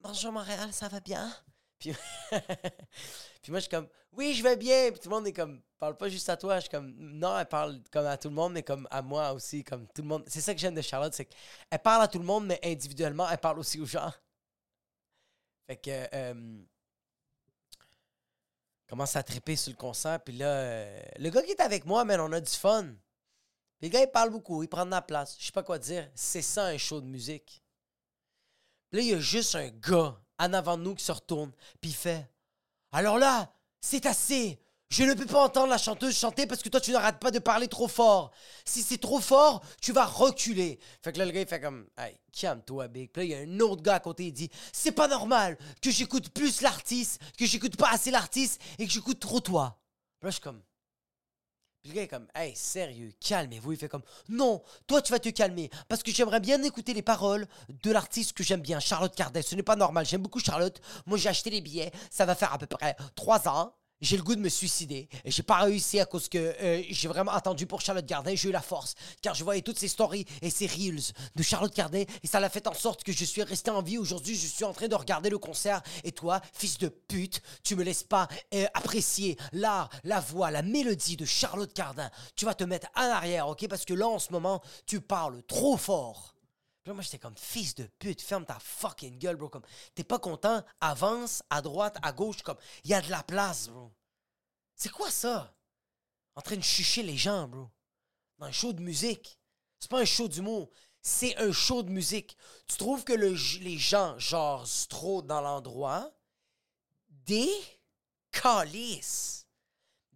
Bonjour 0.00 0.32
Montréal, 0.32 0.72
ça 0.72 0.88
va 0.88 1.00
bien? 1.00 1.30
Puis, 1.78 1.92
puis 3.42 3.50
moi, 3.50 3.58
je 3.58 3.60
suis 3.60 3.70
comme 3.70 3.88
Oui, 4.12 4.34
je 4.34 4.42
vais 4.42 4.56
bien. 4.56 4.90
Puis 4.90 5.00
tout 5.00 5.08
le 5.08 5.14
monde 5.14 5.26
est 5.26 5.32
comme 5.32 5.62
Parle 5.78 5.96
pas 5.96 6.08
juste 6.08 6.28
à 6.28 6.36
toi. 6.36 6.56
Je 6.56 6.62
suis 6.62 6.70
comme 6.70 6.92
Non, 6.96 7.38
elle 7.38 7.46
parle 7.46 7.80
comme 7.92 8.06
à 8.06 8.16
tout 8.16 8.28
le 8.28 8.34
monde, 8.34 8.52
mais 8.52 8.62
comme 8.62 8.88
à 8.90 9.02
moi 9.02 9.32
aussi. 9.32 9.62
Comme 9.62 9.86
tout 9.88 10.02
le 10.02 10.08
monde. 10.08 10.24
C'est 10.26 10.40
ça 10.40 10.54
que 10.54 10.60
j'aime 10.60 10.74
de 10.74 10.82
Charlotte, 10.82 11.14
c'est 11.14 11.26
qu'elle 11.26 11.78
parle 11.78 12.02
à 12.02 12.08
tout 12.08 12.18
le 12.18 12.24
monde, 12.24 12.46
mais 12.46 12.58
individuellement, 12.64 13.28
elle 13.28 13.38
parle 13.38 13.58
aussi 13.58 13.80
aux 13.80 13.86
gens. 13.86 14.12
Fait 15.66 15.76
que. 15.76 16.08
Euh, 16.14 16.64
commence 18.88 19.16
à 19.16 19.22
triper 19.22 19.54
sur 19.54 19.70
le 19.70 19.76
concert. 19.76 20.22
Puis 20.24 20.36
là, 20.36 20.46
euh, 20.46 21.00
le 21.18 21.30
gars 21.30 21.42
qui 21.42 21.50
est 21.50 21.60
avec 21.60 21.84
moi, 21.84 22.04
man, 22.04 22.20
on 22.20 22.32
a 22.32 22.40
du 22.40 22.50
fun. 22.50 22.86
Les 23.80 23.90
gars, 23.90 24.02
ils 24.02 24.10
parlent 24.10 24.30
beaucoup, 24.30 24.62
ils 24.62 24.68
prennent 24.68 24.90
la 24.90 25.02
place. 25.02 25.36
Je 25.38 25.46
sais 25.46 25.52
pas 25.52 25.62
quoi 25.62 25.78
dire. 25.78 26.10
C'est 26.14 26.42
ça 26.42 26.66
un 26.66 26.78
show 26.78 27.00
de 27.00 27.06
musique. 27.06 27.62
Puis 28.90 28.98
là, 28.98 29.04
il 29.04 29.10
y 29.10 29.14
a 29.14 29.20
juste 29.20 29.54
un 29.54 29.68
gars 29.68 30.18
en 30.38 30.52
avant 30.52 30.76
nous 30.76 30.94
qui 30.94 31.04
se 31.04 31.12
retourne, 31.12 31.52
puis 31.80 31.90
il 31.90 31.96
fait 31.96 32.30
Alors 32.92 33.18
là, 33.18 33.52
c'est 33.80 34.06
assez. 34.06 34.60
Je 34.90 35.04
ne 35.04 35.12
peux 35.12 35.26
pas 35.26 35.44
entendre 35.44 35.68
la 35.68 35.76
chanteuse 35.76 36.16
chanter 36.16 36.46
parce 36.46 36.62
que 36.62 36.70
toi, 36.70 36.80
tu 36.80 36.92
n'arrêtes 36.92 37.18
pas 37.18 37.30
de 37.30 37.38
parler 37.38 37.68
trop 37.68 37.88
fort. 37.88 38.30
Si 38.64 38.82
c'est 38.82 38.96
trop 38.96 39.20
fort, 39.20 39.62
tu 39.82 39.92
vas 39.92 40.06
reculer. 40.06 40.78
Fait 41.02 41.12
que 41.12 41.18
là, 41.18 41.26
le 41.26 41.30
gars, 41.30 41.44
fait 41.44 41.60
comme 41.60 41.86
Hey, 41.98 42.18
calme-toi, 42.32 42.88
Big. 42.88 43.10
Puis 43.12 43.20
là, 43.20 43.24
il 43.24 43.30
y 43.30 43.34
a 43.34 43.38
un 43.38 43.60
autre 43.60 43.82
gars 43.82 43.96
à 43.96 44.00
côté, 44.00 44.26
il 44.26 44.32
dit 44.32 44.50
C'est 44.72 44.92
pas 44.92 45.06
normal 45.06 45.58
que 45.82 45.90
j'écoute 45.90 46.30
plus 46.30 46.62
l'artiste, 46.62 47.20
que 47.36 47.44
j'écoute 47.44 47.76
pas 47.76 47.90
assez 47.90 48.10
l'artiste 48.10 48.62
et 48.78 48.86
que 48.86 48.92
j'écoute 48.92 49.20
trop 49.20 49.40
toi. 49.40 49.78
Puis 50.20 50.28
là, 50.28 50.30
je 50.30 50.40
comme 50.40 50.62
le 51.88 51.94
gars 51.94 52.06
comme, 52.06 52.26
hey, 52.34 52.54
sérieux, 52.54 53.12
calmez-vous. 53.20 53.72
Il 53.72 53.78
fait 53.78 53.88
comme, 53.88 54.02
non, 54.28 54.62
toi 54.86 55.02
tu 55.02 55.12
vas 55.12 55.18
te 55.18 55.28
calmer 55.28 55.70
parce 55.88 56.02
que 56.02 56.12
j'aimerais 56.12 56.40
bien 56.40 56.62
écouter 56.62 56.94
les 56.94 57.02
paroles 57.02 57.46
de 57.68 57.90
l'artiste 57.90 58.32
que 58.32 58.42
j'aime 58.42 58.60
bien, 58.60 58.80
Charlotte 58.80 59.14
Cardin. 59.14 59.42
Ce 59.42 59.54
n'est 59.54 59.62
pas 59.62 59.76
normal, 59.76 60.06
j'aime 60.06 60.22
beaucoup 60.22 60.40
Charlotte. 60.40 60.80
Moi 61.06 61.18
j'ai 61.18 61.28
acheté 61.28 61.50
les 61.50 61.60
billets, 61.60 61.90
ça 62.10 62.24
va 62.26 62.34
faire 62.34 62.52
à 62.52 62.58
peu 62.58 62.66
près 62.66 62.96
trois 63.14 63.48
ans 63.48 63.74
j'ai 64.00 64.16
le 64.16 64.22
goût 64.22 64.36
de 64.36 64.40
me 64.40 64.48
suicider. 64.48 65.08
Et 65.24 65.30
j'ai 65.30 65.42
pas 65.42 65.58
réussi 65.58 66.00
à 66.00 66.06
cause 66.06 66.28
que 66.28 66.38
euh, 66.38 66.82
j'ai 66.88 67.08
vraiment 67.08 67.32
attendu 67.32 67.66
pour 67.66 67.80
Charlotte 67.80 68.06
Gardin. 68.06 68.34
J'ai 68.34 68.48
eu 68.48 68.52
la 68.52 68.62
force. 68.62 68.94
Car 69.22 69.34
je 69.34 69.44
voyais 69.44 69.62
toutes 69.62 69.78
ces 69.78 69.88
stories 69.88 70.24
et 70.42 70.50
ces 70.50 70.66
reels 70.66 71.12
de 71.34 71.42
Charlotte 71.42 71.74
Gardin. 71.74 72.04
Et 72.22 72.26
ça 72.26 72.40
l'a 72.40 72.48
fait 72.48 72.66
en 72.66 72.74
sorte 72.74 73.02
que 73.02 73.12
je 73.12 73.24
suis 73.24 73.42
resté 73.42 73.70
en 73.70 73.82
vie. 73.82 73.98
Aujourd'hui, 73.98 74.36
je 74.36 74.46
suis 74.46 74.64
en 74.64 74.72
train 74.72 74.88
de 74.88 74.94
regarder 74.94 75.30
le 75.30 75.38
concert. 75.38 75.82
Et 76.04 76.12
toi, 76.12 76.40
fils 76.52 76.78
de 76.78 76.88
pute, 76.88 77.42
tu 77.64 77.76
me 77.76 77.82
laisses 77.82 78.04
pas 78.04 78.28
euh, 78.54 78.66
apprécier 78.74 79.36
l'art, 79.52 79.90
la 80.04 80.20
voix, 80.20 80.50
la 80.50 80.62
mélodie 80.62 81.16
de 81.16 81.24
Charlotte 81.24 81.74
Gardin. 81.74 82.10
Tu 82.36 82.44
vas 82.44 82.54
te 82.54 82.64
mettre 82.64 82.88
en 82.96 83.02
arrière, 83.02 83.48
ok? 83.48 83.66
Parce 83.68 83.84
que 83.84 83.94
là, 83.94 84.06
en 84.06 84.18
ce 84.18 84.32
moment, 84.32 84.62
tu 84.86 85.00
parles 85.00 85.42
trop 85.46 85.76
fort 85.76 86.37
moi, 86.92 87.02
j'étais 87.02 87.18
comme 87.18 87.36
fils 87.36 87.74
de 87.74 87.84
pute, 87.98 88.22
ferme 88.22 88.44
ta 88.44 88.58
fucking 88.58 89.18
gueule, 89.18 89.36
bro. 89.36 89.48
Comme, 89.48 89.64
t'es 89.94 90.04
pas 90.04 90.18
content, 90.18 90.64
avance 90.80 91.42
à 91.50 91.62
droite, 91.62 91.96
à 92.02 92.12
gauche, 92.12 92.42
comme, 92.42 92.58
il 92.84 92.90
y 92.90 92.94
a 92.94 93.02
de 93.02 93.10
la 93.10 93.22
place, 93.22 93.68
bro. 93.68 93.92
C'est 94.74 94.90
quoi 94.90 95.10
ça? 95.10 95.54
En 96.34 96.40
train 96.40 96.56
de 96.56 96.62
chucher 96.62 97.02
les 97.02 97.16
gens, 97.16 97.48
bro. 97.48 97.68
Dans 98.38 98.46
un 98.46 98.52
show 98.52 98.72
de 98.72 98.82
musique. 98.82 99.38
C'est 99.80 99.90
pas 99.90 100.00
un 100.00 100.04
show 100.04 100.28
d'humour, 100.28 100.70
c'est 101.00 101.36
un 101.38 101.52
show 101.52 101.82
de 101.82 101.90
musique. 101.90 102.36
Tu 102.66 102.76
trouves 102.76 103.04
que 103.04 103.12
les 103.12 103.78
gens 103.78 104.18
genre 104.18 104.66
trop 104.88 105.22
dans 105.22 105.40
l'endroit? 105.40 106.10
Des 107.08 107.50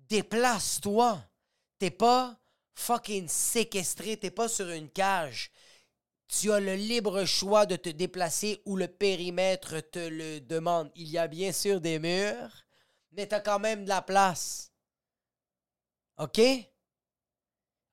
Déplace-toi. 0.08 1.22
T'es 1.78 1.90
pas 1.90 2.38
fucking 2.74 3.28
séquestré, 3.28 4.16
t'es 4.16 4.30
pas 4.30 4.48
sur 4.48 4.68
une 4.70 4.90
cage. 4.90 5.50
Tu 6.34 6.50
as 6.50 6.60
le 6.60 6.74
libre 6.74 7.26
choix 7.26 7.66
de 7.66 7.76
te 7.76 7.90
déplacer 7.90 8.62
où 8.64 8.76
le 8.76 8.88
périmètre 8.88 9.80
te 9.80 9.98
le 9.98 10.40
demande. 10.40 10.90
Il 10.94 11.08
y 11.08 11.18
a 11.18 11.28
bien 11.28 11.52
sûr 11.52 11.78
des 11.78 11.98
murs, 11.98 12.64
mais 13.10 13.28
tu 13.28 13.34
as 13.34 13.40
quand 13.40 13.58
même 13.58 13.84
de 13.84 13.90
la 13.90 14.00
place. 14.00 14.72
OK? 16.16 16.40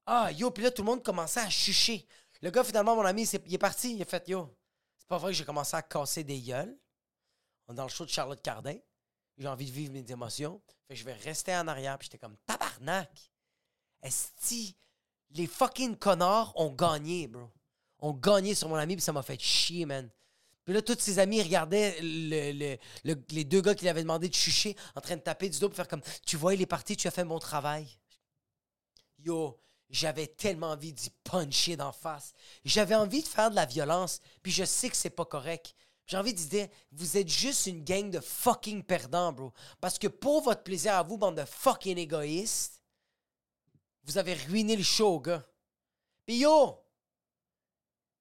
Ah, 0.05 0.31
yo, 0.31 0.51
puis 0.51 0.63
là, 0.63 0.72
tout 0.72 0.84
le 0.84 0.86
monde 0.86 1.03
commençait 1.03 1.41
à 1.41 1.50
chucher. 1.50 2.08
Le 2.41 2.50
gars, 2.50 2.63
finalement, 2.63 2.96
mon 2.96 3.03
ami, 3.03 3.24
il 3.24 3.53
est 3.53 3.58
parti. 3.58 3.96
Il 3.96 4.01
a 4.01 4.05
fait, 4.05 4.29
yo, 4.29 4.55
c'est 4.98 5.08
pas 5.08 5.17
vrai 5.17 5.34
que 5.34 5.38
j'ai 5.38 5.46
commencé 5.46 5.75
à 5.75 5.81
casser 5.81 6.24
des 6.24 6.39
gueules. 6.39 6.79
On 7.67 7.74
est 7.74 7.75
dans 7.75 7.84
le 7.84 7.89
show 7.89 8.05
de 8.05 8.10
Charlotte 8.10 8.41
Cardin. 8.41 8.77
J'ai 9.38 9.48
envie 9.50 9.65
de 9.65 9.72
vivre 9.72 9.91
mes 9.91 10.10
émotions. 10.10 10.62
Fait 10.88 10.96
je 10.96 11.03
vais 11.03 11.13
rester 11.13 11.53
en 11.55 11.67
arrière. 11.67 11.98
Puis 11.98 12.05
j'étais 12.05 12.17
comme, 12.17 12.38
tabarnak. 12.46 13.31
Est-ce 14.01 14.74
les 15.31 15.46
fucking 15.46 15.98
connards 15.98 16.53
ont 16.55 16.72
gagné, 16.72 17.27
bro? 17.27 17.51
Ont 18.00 18.13
gagné 18.13 18.56
sur 18.56 18.70
mon 18.70 18.75
ami, 18.75 18.96
puis 18.96 19.03
ça 19.03 19.13
m'a 19.13 19.24
fait 19.24 19.39
chier, 19.39 19.86
man. 19.86 20.10
Puis 20.65 20.74
là, 20.74 20.82
tous 20.82 21.00
ses 21.00 21.18
amis 21.18 21.41
regardaient 21.41 22.00
les 22.01 23.44
deux 23.44 23.62
gars 23.62 23.74
qui 23.74 23.86
lui 23.86 23.89
avaient 23.89 24.03
demandé 24.03 24.29
de 24.29 24.34
chucher 24.36 24.75
en 24.96 25.01
train 25.01 25.15
de 25.15 25.22
taper 25.22 25.50
du 25.50 25.60
dos 25.60 25.68
pour 25.68 25.75
faire 25.75 25.88
comme 25.88 26.03
Tu 26.25 26.38
vois, 26.38 26.53
il 26.53 26.62
est 26.62 26.68
parti, 26.68 26.96
tu 26.96 27.08
as 27.08 27.12
fait 27.12 27.24
mon 27.24 27.39
travail. 27.39 27.88
yo, 29.18 29.60
j'avais 29.89 30.27
tellement 30.27 30.72
envie 30.72 30.94
d'y 30.94 31.10
puncher 31.24 31.75
d'en 31.75 31.91
face. 31.91 32.34
J'avais 32.63 32.96
envie 32.96 33.24
de 33.24 33.27
faire 33.27 33.50
de 33.50 33.56
la 33.56 33.65
violence, 33.65 34.22
puis 34.44 34.51
je 34.51 34.63
sais 34.63 34.89
que 34.89 34.96
c'est 34.96 35.10
pas 35.10 35.25
correct. 35.25 35.74
J'ai 36.06 36.18
envie 36.18 36.34
de 36.34 36.39
dire, 36.39 36.68
vous 36.91 37.18
êtes 37.18 37.29
juste 37.29 37.65
une 37.68 37.84
gang 37.84 38.10
de 38.10 38.20
fucking 38.20 38.84
perdants, 38.84 39.32
bro. 39.32 39.53
Parce 39.82 39.98
que 40.00 40.08
pour 40.08 40.41
votre 40.41 40.63
plaisir 40.63 40.94
à 40.94 41.03
vous, 41.03 41.18
bande 41.18 41.38
de 41.38 41.46
fucking 41.46 41.98
égoïstes, 41.98 42.84
vous 44.03 44.18
avez 44.18 44.34
ruiné 44.34 44.75
le 44.75 44.84
show, 44.84 45.20
gars. 45.20 45.46
Puis 46.25 46.38
yo, 46.38 46.79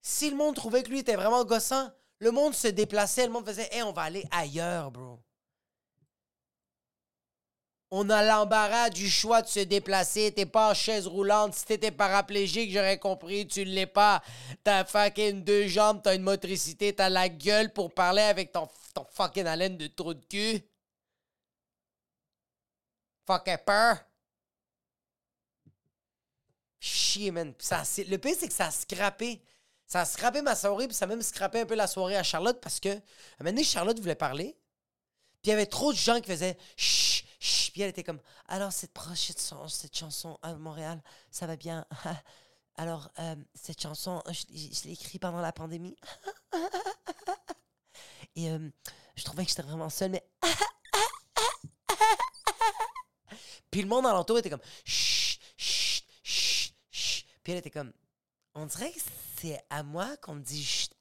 si 0.08 0.30
le 0.30 0.36
monde 0.36 0.54
trouvait 0.54 0.82
que 0.82 0.88
lui 0.88 1.00
était 1.00 1.16
vraiment 1.16 1.44
gossant, 1.44 1.92
le 2.20 2.30
monde 2.30 2.54
se 2.54 2.68
déplaçait, 2.68 3.26
le 3.26 3.32
monde 3.32 3.44
faisait, 3.44 3.68
hé, 3.72 3.82
on 3.82 3.92
va 3.92 4.02
aller 4.02 4.24
ailleurs, 4.30 4.90
bro. 4.90 5.20
On 7.90 8.08
a 8.08 8.22
l'embarras 8.24 8.88
du 8.88 9.10
choix 9.10 9.42
de 9.42 9.48
se 9.48 9.60
déplacer. 9.60 10.32
T'es 10.32 10.46
pas 10.46 10.70
en 10.70 10.74
chaise 10.74 11.06
roulante. 11.06 11.54
Si 11.54 11.66
t'étais 11.66 11.90
paraplégique, 11.90 12.70
j'aurais 12.72 12.98
compris. 12.98 13.46
Tu 13.46 13.64
l'es 13.64 13.86
pas. 13.86 14.22
T'as 14.64 14.86
fucking 14.86 15.44
deux 15.44 15.68
jambes, 15.68 16.00
t'as 16.02 16.14
une 16.16 16.22
motricité, 16.22 16.94
t'as 16.94 17.10
la 17.10 17.28
gueule 17.28 17.70
pour 17.72 17.92
parler 17.92 18.22
avec 18.22 18.50
ton, 18.52 18.66
fucking 19.10 19.46
haleine 19.46 19.76
de 19.76 19.88
trou 19.88 20.14
de 20.14 20.24
cul. 20.24 20.62
Fucking 23.26 23.58
peur. 23.58 23.98
Chier, 26.80 27.30
man. 27.30 27.52
Le 27.52 28.16
pire, 28.16 28.36
c'est 28.38 28.48
que 28.48 28.54
ça 28.54 28.66
a 28.66 28.70
scrappé. 28.70 29.42
Ça 29.88 30.02
a 30.02 30.04
scrappé 30.04 30.42
ma 30.42 30.54
soirée, 30.54 30.86
puis 30.86 30.94
ça 30.94 31.06
a 31.06 31.08
même 31.08 31.22
scrappé 31.22 31.60
un 31.62 31.66
peu 31.66 31.74
la 31.74 31.86
soirée 31.86 32.16
à 32.16 32.22
Charlotte 32.22 32.60
parce 32.60 32.78
que, 32.78 32.90
à 32.90 32.92
un 32.92 32.98
moment 33.40 33.52
donné, 33.52 33.64
Charlotte 33.64 33.98
voulait 33.98 34.14
parler. 34.14 34.54
Puis 35.40 35.46
il 35.46 35.48
y 35.50 35.52
avait 35.52 35.64
trop 35.64 35.94
de 35.94 35.98
gens 35.98 36.20
qui 36.20 36.30
faisaient 36.30 36.58
chut, 36.76 37.24
chut. 37.40 37.72
Puis 37.72 37.80
elle 37.80 37.88
était 37.88 38.04
comme 38.04 38.20
Alors, 38.48 38.70
cette 38.70 38.92
prochaine 38.92 39.34
cette 39.68 39.96
chanson 39.96 40.38
à 40.42 40.52
Montréal, 40.54 41.02
ça 41.30 41.46
va 41.46 41.56
bien? 41.56 41.86
Alors, 42.76 43.10
euh, 43.18 43.34
cette 43.54 43.80
chanson, 43.80 44.22
je, 44.28 44.44
l'ai 44.84 44.92
écrite 44.92 45.22
pendant 45.22 45.40
la 45.40 45.52
pandémie. 45.52 45.96
Et 48.36 48.50
euh, 48.50 48.68
je 49.16 49.24
trouvais 49.24 49.44
que 49.44 49.50
j'étais 49.50 49.62
vraiment 49.62 49.88
seule, 49.88 50.10
mais. 50.10 50.28
Puis 53.70 53.80
le 53.80 53.88
monde 53.88 54.04
alentour 54.06 54.38
était 54.38 54.50
comme 54.50 54.60
chut, 54.84 55.40
chut, 55.56 56.04
chut, 56.22 56.74
chut. 56.90 57.26
Puis 57.42 57.52
elle 57.52 57.58
était 57.58 57.70
comme 57.70 57.92
On 58.54 58.66
dirait 58.66 58.92
que 58.92 59.00
c'est 59.40 59.60
à 59.70 59.82
moi 59.82 60.16
qu'on 60.18 60.34
me 60.34 60.42
dit 60.42 60.64
chut. 60.64 60.92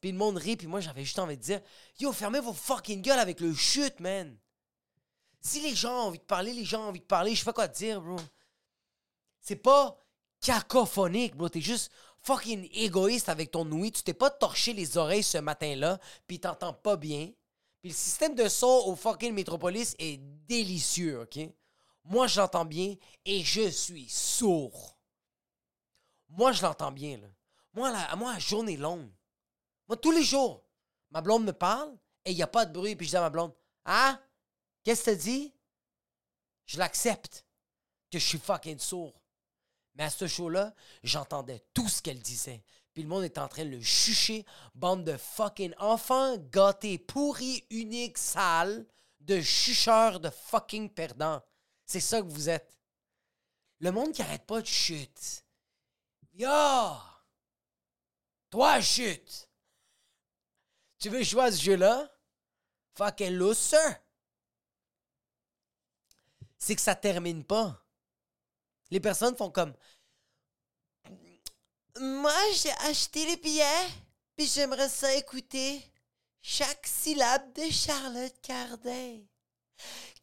Puis 0.00 0.12
le 0.12 0.18
monde 0.18 0.36
rit, 0.36 0.56
puis 0.56 0.66
moi 0.66 0.80
j'avais 0.80 1.04
juste 1.04 1.18
envie 1.18 1.36
de 1.36 1.42
dire 1.42 1.60
Yo, 1.98 2.12
fermez 2.12 2.40
vos 2.40 2.52
fucking 2.52 3.00
gueules 3.00 3.18
avec 3.18 3.40
le 3.40 3.54
chute, 3.54 4.00
man. 4.00 4.36
Si 5.40 5.60
les 5.60 5.74
gens 5.74 5.92
ont 5.92 6.08
envie 6.08 6.18
de 6.18 6.24
parler, 6.24 6.52
les 6.52 6.64
gens 6.64 6.84
ont 6.84 6.88
envie 6.88 7.00
de 7.00 7.04
parler, 7.04 7.34
je 7.34 7.44
sais 7.44 7.52
quoi 7.52 7.68
te 7.68 7.76
dire, 7.76 8.00
bro. 8.00 8.16
C'est 9.40 9.56
pas 9.56 9.98
cacophonique, 10.40 11.36
bro. 11.36 11.48
T'es 11.48 11.60
juste 11.60 11.90
fucking 12.20 12.68
égoïste 12.72 13.28
avec 13.28 13.50
ton 13.50 13.70
ouïe. 13.70 13.92
Tu 13.92 14.02
t'es 14.02 14.14
pas 14.14 14.30
torché 14.30 14.72
les 14.72 14.96
oreilles 14.96 15.22
ce 15.22 15.38
matin-là, 15.38 15.98
puis 16.26 16.40
t'entends 16.40 16.74
pas 16.74 16.96
bien. 16.96 17.30
Puis 17.80 17.90
le 17.90 17.96
système 17.96 18.34
de 18.34 18.48
son 18.48 18.84
au 18.86 18.96
fucking 18.96 19.34
métropolis 19.34 19.94
est 19.98 20.18
délicieux, 20.46 21.20
ok? 21.22 21.38
Moi, 22.04 22.26
je 22.26 22.40
l'entends 22.40 22.64
bien 22.64 22.96
et 23.24 23.42
je 23.42 23.70
suis 23.70 24.08
sourd. 24.08 24.93
Moi, 26.36 26.52
je 26.52 26.62
l'entends 26.62 26.92
bien, 26.92 27.16
là. 27.18 27.28
Moi, 27.72 27.90
la, 27.90 28.14
moi, 28.16 28.32
la 28.32 28.38
journée 28.38 28.76
longue. 28.76 29.10
Moi, 29.88 29.96
tous 29.96 30.10
les 30.10 30.24
jours, 30.24 30.64
ma 31.10 31.20
blonde 31.20 31.44
me 31.44 31.52
parle 31.52 31.96
et 32.24 32.30
il 32.30 32.36
n'y 32.36 32.42
a 32.42 32.48
pas 32.48 32.66
de 32.66 32.72
bruit. 32.72 32.96
Puis 32.96 33.06
je 33.06 33.10
dis 33.10 33.16
à 33.16 33.20
ma 33.20 33.30
blonde, 33.30 33.54
ah, 33.84 34.20
qu'est-ce 34.82 35.04
que 35.04 35.10
tu 35.10 35.16
dis? 35.16 35.54
Je 36.66 36.78
l'accepte 36.78 37.46
que 38.10 38.18
je 38.18 38.26
suis 38.26 38.38
fucking 38.38 38.78
sourd. 38.78 39.20
Mais 39.94 40.04
à 40.04 40.10
ce 40.10 40.26
show-là, 40.26 40.74
j'entendais 41.02 41.64
tout 41.72 41.88
ce 41.88 42.02
qu'elle 42.02 42.20
disait. 42.20 42.64
Puis 42.92 43.02
le 43.02 43.08
monde 43.08 43.24
était 43.24 43.40
en 43.40 43.48
train 43.48 43.64
de 43.64 43.70
le 43.70 43.80
chucher. 43.80 44.44
Bande 44.74 45.04
de 45.04 45.16
fucking 45.16 45.74
enfants 45.78 46.36
gâtés, 46.50 46.98
pourris, 46.98 47.64
uniques, 47.70 48.18
sales, 48.18 48.86
de 49.20 49.40
chucheurs, 49.40 50.20
de 50.20 50.30
fucking 50.30 50.90
perdants. 50.90 51.42
C'est 51.86 52.00
ça 52.00 52.20
que 52.22 52.28
vous 52.28 52.48
êtes. 52.48 52.78
Le 53.78 53.92
monde 53.92 54.12
qui 54.12 54.22
arrête 54.22 54.46
pas 54.46 54.60
de 54.60 54.66
chute. 54.66 55.43
Yo! 56.36 56.96
Toi, 58.50 58.80
chute! 58.80 59.48
Tu 60.98 61.08
veux 61.08 61.22
jouer 61.22 61.44
à 61.44 61.52
ce 61.52 61.62
jeu-là? 61.62 62.10
Fucking 62.96 63.34
loser! 63.34 63.76
C'est 66.58 66.74
que 66.74 66.80
ça 66.80 66.96
termine 66.96 67.44
pas. 67.44 67.80
Les 68.90 68.98
personnes 68.98 69.36
font 69.36 69.50
comme. 69.50 69.74
Moi, 72.00 72.34
j'ai 72.54 72.72
acheté 72.88 73.26
les 73.26 73.36
billets, 73.36 73.88
puis 74.34 74.46
j'aimerais 74.46 74.88
ça 74.88 75.14
écouter 75.14 75.84
chaque 76.42 76.86
syllabe 76.86 77.52
de 77.52 77.70
Charlotte 77.70 78.40
Cardin. 78.42 79.20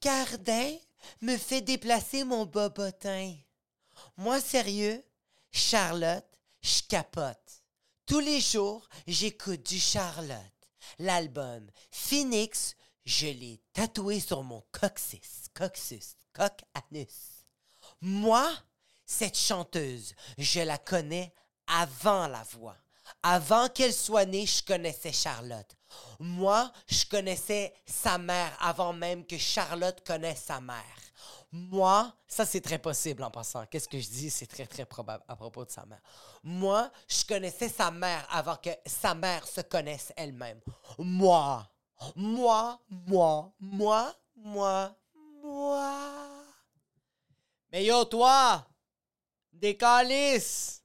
Cardin 0.02 0.78
me 1.22 1.38
fait 1.38 1.62
déplacer 1.62 2.26
mon 2.26 2.46
bobotin. 2.46 3.34
Moi, 4.18 4.42
sérieux, 4.42 5.02
Charlotte, 5.52 6.26
je 6.62 6.82
capote. 6.88 7.64
Tous 8.06 8.20
les 8.20 8.42
jours, 8.42 8.88
j'écoute 9.08 9.66
du 9.66 9.80
Charlotte. 9.80 10.38
L'album 11.00 11.70
Phoenix, 11.92 12.76
je 13.06 13.28
l'ai 13.28 13.62
tatoué 13.74 14.20
sur 14.20 14.44
mon 14.44 14.64
coccyx, 14.72 15.48
coccyx, 15.54 16.16
coq 16.34 16.62
anus. 16.74 17.46
Moi, 18.02 18.52
cette 19.06 19.38
chanteuse, 19.38 20.14
je 20.38 20.62
la 20.62 20.78
connais 20.78 21.34
avant 21.68 22.28
la 22.28 22.44
voix. 22.44 22.78
Avant 23.24 23.68
qu'elle 23.70 23.94
soit 23.94 24.26
née, 24.26 24.46
je 24.46 24.64
connaissais 24.64 25.12
Charlotte. 25.12 25.76
Moi, 26.20 26.72
je 26.88 27.06
connaissais 27.06 27.74
sa 27.86 28.18
mère 28.18 28.56
avant 28.60 28.94
même 28.94 29.26
que 29.26 29.38
Charlotte 29.38 30.06
connaisse 30.06 30.44
sa 30.44 30.62
mère. 30.62 31.01
Moi, 31.52 32.16
ça 32.28 32.46
c'est 32.46 32.62
très 32.62 32.80
possible 32.80 33.24
en 33.24 33.32
passant. 33.32 33.66
Qu'est-ce 33.66 33.90
que 33.90 34.00
je 34.00 34.08
dis? 34.08 34.30
C'est 34.30 34.48
très 34.48 34.66
très 34.66 34.86
probable 34.86 35.24
à 35.28 35.36
propos 35.36 35.66
de 35.66 35.70
sa 35.70 35.86
mère. 35.86 36.02
Moi, 36.44 36.90
je 37.10 37.26
connaissais 37.26 37.68
sa 37.68 37.92
mère 37.92 38.26
avant 38.30 38.56
que 38.56 38.70
sa 38.86 39.14
mère 39.14 39.46
se 39.46 39.60
connaisse 39.62 40.14
elle-même. 40.16 40.62
Moi, 40.98 41.70
moi, 42.16 42.82
moi, 42.90 43.54
moi, 43.60 44.16
moi, 44.38 44.96
moi. 45.44 46.30
Mais 47.70 47.84
yo, 47.84 48.06
toi, 48.06 48.66
des 49.52 49.76
calices! 49.76 50.82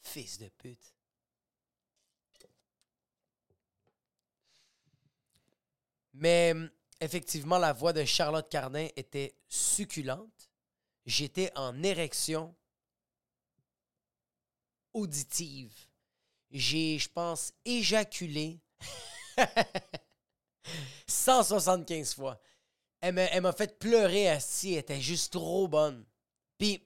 Fils 0.00 0.38
de 0.38 0.48
pute. 0.48 0.94
Mais 6.14 6.54
effectivement, 7.00 7.58
la 7.58 7.72
voix 7.72 7.92
de 7.92 8.04
Charlotte 8.04 8.48
Cardin 8.48 8.88
était 8.96 9.34
succulente. 9.48 10.50
J'étais 11.06 11.50
en 11.56 11.82
érection 11.82 12.54
auditive. 14.92 15.72
J'ai, 16.50 16.98
je 16.98 17.08
pense, 17.08 17.52
éjaculé 17.64 18.60
175 21.06 22.14
fois. 22.14 22.40
Elle 23.00 23.14
m'a, 23.42 23.52
fait 23.52 23.78
pleurer 23.78 24.28
assis. 24.28 24.72
Elle 24.72 24.80
était 24.80 25.00
juste 25.00 25.32
trop 25.32 25.68
bonne. 25.68 26.04
Puis, 26.58 26.82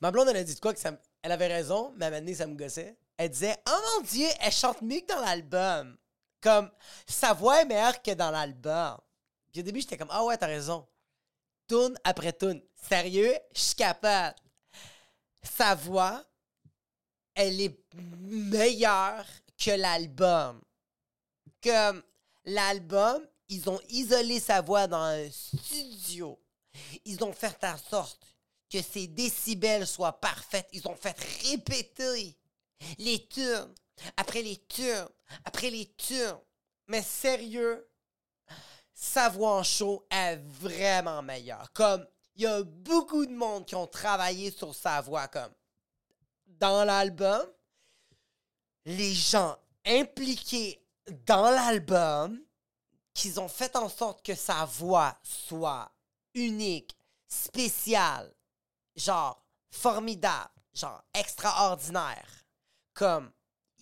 ma 0.00 0.10
blonde, 0.10 0.28
elle 0.28 0.36
a 0.36 0.44
dit 0.44 0.54
de 0.54 0.60
quoi 0.60 0.74
que 0.74 0.80
ça, 0.80 1.00
elle 1.22 1.32
avait 1.32 1.46
raison, 1.46 1.92
mais 1.96 2.04
à 2.04 2.08
un 2.08 2.10
moment 2.10 2.20
donné, 2.20 2.34
ça 2.34 2.46
me 2.46 2.54
gossait. 2.54 2.96
Elle 3.16 3.30
disait 3.30 3.56
Oh 3.66 3.80
mon 3.96 4.06
Dieu, 4.06 4.26
elle 4.40 4.52
chante 4.52 4.82
mieux 4.82 5.00
que 5.00 5.06
dans 5.06 5.20
l'album. 5.20 5.96
Comme, 6.44 6.70
sa 7.08 7.32
voix 7.32 7.62
est 7.62 7.64
meilleure 7.64 8.02
que 8.02 8.10
dans 8.10 8.30
l'album. 8.30 8.98
Au 9.56 9.62
début, 9.62 9.80
j'étais 9.80 9.96
comme, 9.96 10.10
ah 10.10 10.22
ouais, 10.26 10.36
t'as 10.36 10.46
raison. 10.46 10.86
Tourne 11.66 11.98
après 12.04 12.34
tourne. 12.34 12.60
Sérieux, 12.86 13.34
je 13.54 13.60
suis 13.60 13.74
capable. 13.74 14.36
Sa 15.42 15.74
voix, 15.74 16.22
elle 17.34 17.58
est 17.62 17.80
meilleure 17.94 19.24
que 19.56 19.70
l'album. 19.70 20.60
Comme 21.62 22.02
l'album, 22.44 23.26
ils 23.48 23.70
ont 23.70 23.80
isolé 23.88 24.38
sa 24.38 24.60
voix 24.60 24.86
dans 24.86 25.00
un 25.00 25.30
studio. 25.30 26.38
Ils 27.06 27.24
ont 27.24 27.32
fait 27.32 27.56
en 27.64 27.78
sorte 27.78 28.20
que 28.70 28.82
ses 28.82 29.06
décibels 29.06 29.86
soient 29.86 30.20
parfaits. 30.20 30.68
Ils 30.74 30.86
ont 30.88 30.96
fait 30.96 31.16
répéter 31.42 32.36
les 32.98 33.26
turns 33.28 33.74
après 34.16 34.42
les 34.42 34.56
turns, 34.66 35.08
après 35.44 35.70
les 35.70 35.86
turns. 35.94 36.40
Mais 36.86 37.02
sérieux, 37.02 37.88
sa 38.94 39.28
voix 39.28 39.58
en 39.58 39.62
show 39.62 40.06
est 40.10 40.36
vraiment 40.36 41.22
meilleure. 41.22 41.72
Comme, 41.72 42.06
il 42.36 42.42
y 42.42 42.46
a 42.46 42.62
beaucoup 42.62 43.26
de 43.26 43.32
monde 43.32 43.66
qui 43.66 43.74
ont 43.74 43.86
travaillé 43.86 44.50
sur 44.50 44.74
sa 44.74 45.00
voix, 45.00 45.28
comme, 45.28 45.52
dans 46.46 46.84
l'album, 46.84 47.46
les 48.84 49.14
gens 49.14 49.56
impliqués 49.86 50.84
dans 51.26 51.50
l'album, 51.50 52.40
qu'ils 53.12 53.38
ont 53.38 53.48
fait 53.48 53.76
en 53.76 53.88
sorte 53.88 54.24
que 54.24 54.34
sa 54.34 54.64
voix 54.64 55.16
soit 55.22 55.90
unique, 56.34 56.96
spécial, 57.28 58.34
genre 58.96 59.44
formidable, 59.70 60.50
genre 60.72 61.02
extraordinaire, 61.14 62.44
comme 62.92 63.30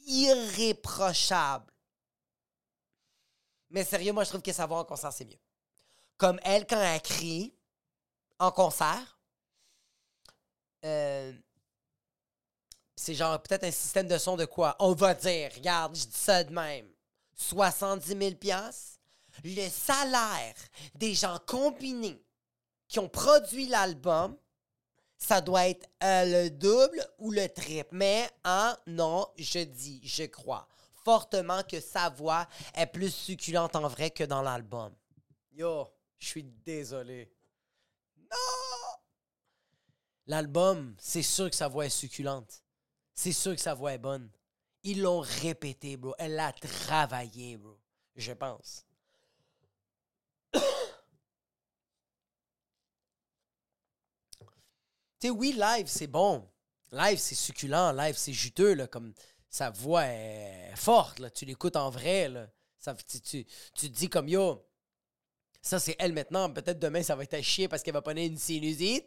irréprochable. 0.06 1.72
Mais 3.70 3.84
sérieux, 3.84 4.12
moi, 4.12 4.24
je 4.24 4.28
trouve 4.28 4.42
que 4.42 4.52
sa 4.52 4.66
voix 4.66 4.80
en 4.80 4.84
concert, 4.84 5.12
c'est 5.12 5.24
mieux. 5.24 5.38
Comme 6.16 6.38
elle, 6.44 6.66
quand 6.66 6.80
elle 6.80 7.00
crie 7.00 7.54
en 8.38 8.50
concert, 8.50 9.18
euh, 10.84 11.32
c'est 12.96 13.14
genre 13.14 13.42
peut-être 13.42 13.64
un 13.64 13.70
système 13.70 14.06
de 14.06 14.18
son 14.18 14.36
de 14.36 14.44
quoi? 14.44 14.76
On 14.78 14.92
va 14.92 15.14
dire, 15.14 15.50
regarde, 15.54 15.96
je 15.96 16.04
dis 16.04 16.18
ça 16.18 16.44
de 16.44 16.52
même. 16.52 16.86
70 17.34 18.06
000 18.06 18.34
Le 19.44 19.68
salaire 19.68 20.54
des 20.94 21.14
gens 21.14 21.38
combinés 21.46 22.22
qui 22.88 22.98
ont 22.98 23.08
produit 23.08 23.66
l'album, 23.66 24.36
ça 25.22 25.40
doit 25.40 25.68
être 25.68 25.88
euh, 26.02 26.44
le 26.44 26.50
double 26.50 27.06
ou 27.18 27.30
le 27.30 27.48
triple. 27.48 27.90
Mais, 27.92 28.28
hein, 28.44 28.76
non, 28.86 29.26
je 29.38 29.60
dis, 29.60 30.00
je 30.04 30.24
crois 30.24 30.68
fortement 31.04 31.62
que 31.62 31.80
sa 31.80 32.08
voix 32.08 32.46
est 32.74 32.86
plus 32.86 33.12
succulente 33.12 33.76
en 33.76 33.88
vrai 33.88 34.10
que 34.10 34.24
dans 34.24 34.42
l'album. 34.42 34.94
Yo, 35.52 35.88
je 36.18 36.26
suis 36.26 36.44
désolé. 36.44 37.32
Non! 38.30 38.98
L'album, 40.26 40.94
c'est 40.98 41.22
sûr 41.22 41.50
que 41.50 41.56
sa 41.56 41.68
voix 41.68 41.86
est 41.86 41.90
succulente. 41.90 42.62
C'est 43.14 43.32
sûr 43.32 43.54
que 43.54 43.60
sa 43.60 43.74
voix 43.74 43.92
est 43.92 43.98
bonne. 43.98 44.30
Ils 44.84 45.02
l'ont 45.02 45.20
répété, 45.20 45.96
bro. 45.96 46.14
Elle 46.18 46.34
l'a 46.34 46.52
travaillé, 46.52 47.56
bro. 47.56 47.78
Je 48.16 48.32
pense. 48.32 48.84
Tu 55.22 55.28
sais, 55.28 55.30
oui, 55.30 55.52
live, 55.52 55.86
c'est 55.86 56.08
bon. 56.08 56.50
Live, 56.90 57.18
c'est 57.18 57.36
succulent. 57.36 57.92
Live, 57.92 58.16
c'est 58.16 58.32
juteux, 58.32 58.74
là, 58.74 58.88
comme 58.88 59.14
sa 59.48 59.70
voix 59.70 60.04
est 60.04 60.74
forte. 60.74 61.32
Tu 61.32 61.44
l'écoutes 61.44 61.76
en 61.76 61.90
vrai, 61.90 62.28
tu, 63.06 63.44
te 63.44 63.86
dis 63.86 64.08
comme, 64.08 64.28
yo, 64.28 64.66
ça, 65.60 65.78
c'est 65.78 65.94
elle 66.00 66.12
maintenant. 66.12 66.52
Peut-être 66.52 66.80
demain, 66.80 67.04
ça 67.04 67.14
va 67.14 67.22
être 67.22 67.34
à 67.34 67.42
chier 67.42 67.68
parce 67.68 67.84
qu'elle 67.84 67.94
va 67.94 68.02
prendre 68.02 68.20
une 68.20 68.36
sinusite. 68.36 69.06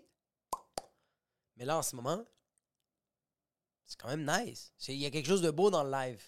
Mais 1.58 1.66
là, 1.66 1.80
en 1.80 1.82
ce 1.82 1.98
moment, 1.98 2.24
c'est 3.86 4.00
quand 4.00 4.08
même 4.08 4.26
nice. 4.26 4.72
Il 4.88 4.96
y 4.96 5.06
a 5.06 5.12
quelque 5.12 5.28
chose 5.28 5.42
de 5.42 5.52
beau 5.52 5.70
dans 5.70 5.84
le 5.84 5.92
live. 5.92 6.24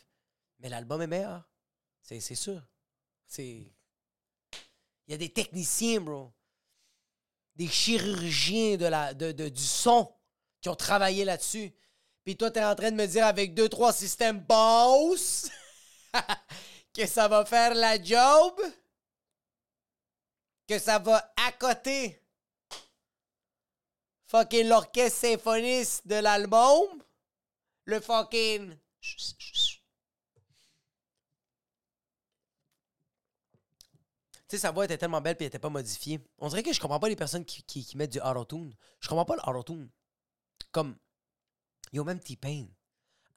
Mais 0.60 0.68
l'album 0.68 1.02
est 1.02 1.08
meilleur. 1.08 1.50
C'est 2.02 2.20
sûr. 2.20 2.62
C'est. 3.26 3.74
Il 5.08 5.12
y 5.12 5.14
a 5.14 5.18
des 5.18 5.32
techniciens, 5.32 6.02
bro. 6.02 6.34
Des 7.58 7.68
chirurgiens 7.68 8.78
de 8.78 8.86
la, 8.86 9.14
de, 9.14 9.50
du 9.50 9.64
son 9.64 10.10
qui 10.62 10.70
ont 10.70 10.76
travaillé 10.76 11.26
là-dessus. 11.26 11.74
Puis 12.24 12.38
toi, 12.38 12.50
t'es 12.50 12.64
en 12.64 12.76
train 12.76 12.92
de 12.92 12.96
me 12.96 13.06
dire 13.06 13.26
avec 13.26 13.54
deux, 13.54 13.68
trois 13.68 13.92
systèmes 13.92 14.40
boss 14.40 15.50
que 16.94 17.06
ça 17.06 17.28
va 17.28 17.46
faire 17.46 17.74
la 17.74 18.02
job? 18.02 18.54
Que 20.68 20.80
ça 20.80 21.00
va 21.00 21.34
accoter 21.48 22.22
fucking 24.28 24.68
l'orchestre 24.68 25.20
symphoniste 25.20 26.08
de 26.08 26.16
l'album? 26.16 27.04
le 27.88 28.02
fucking. 28.02 28.76
Sais, 34.48 34.58
sa 34.58 34.72
voix 34.72 34.86
était 34.86 34.98
tellement 34.98 35.22
belle 35.22 35.36
puis 35.36 35.46
elle 35.46 35.50
était 35.50 35.60
pas 35.60 35.70
modifiée. 35.70 36.20
On 36.40 36.48
dirait 36.48 36.64
que 36.64 36.74
je 36.74 36.80
comprends 36.80 37.00
pas 37.00 37.10
les 37.10 37.16
personnes 37.16 37.46
qui, 37.46 37.64
qui, 37.64 37.98
mettent 37.98 38.14
du 38.14 38.20
auto-tune. 38.20 38.74
Je 39.00 39.10
comprends 39.10 39.26
pas 39.26 39.36
le 39.36 39.50
auto-tune. 39.50 39.90
Comme. 40.72 40.96
Yo, 41.94 42.04
même 42.04 42.20
T-Pain. 42.20 42.68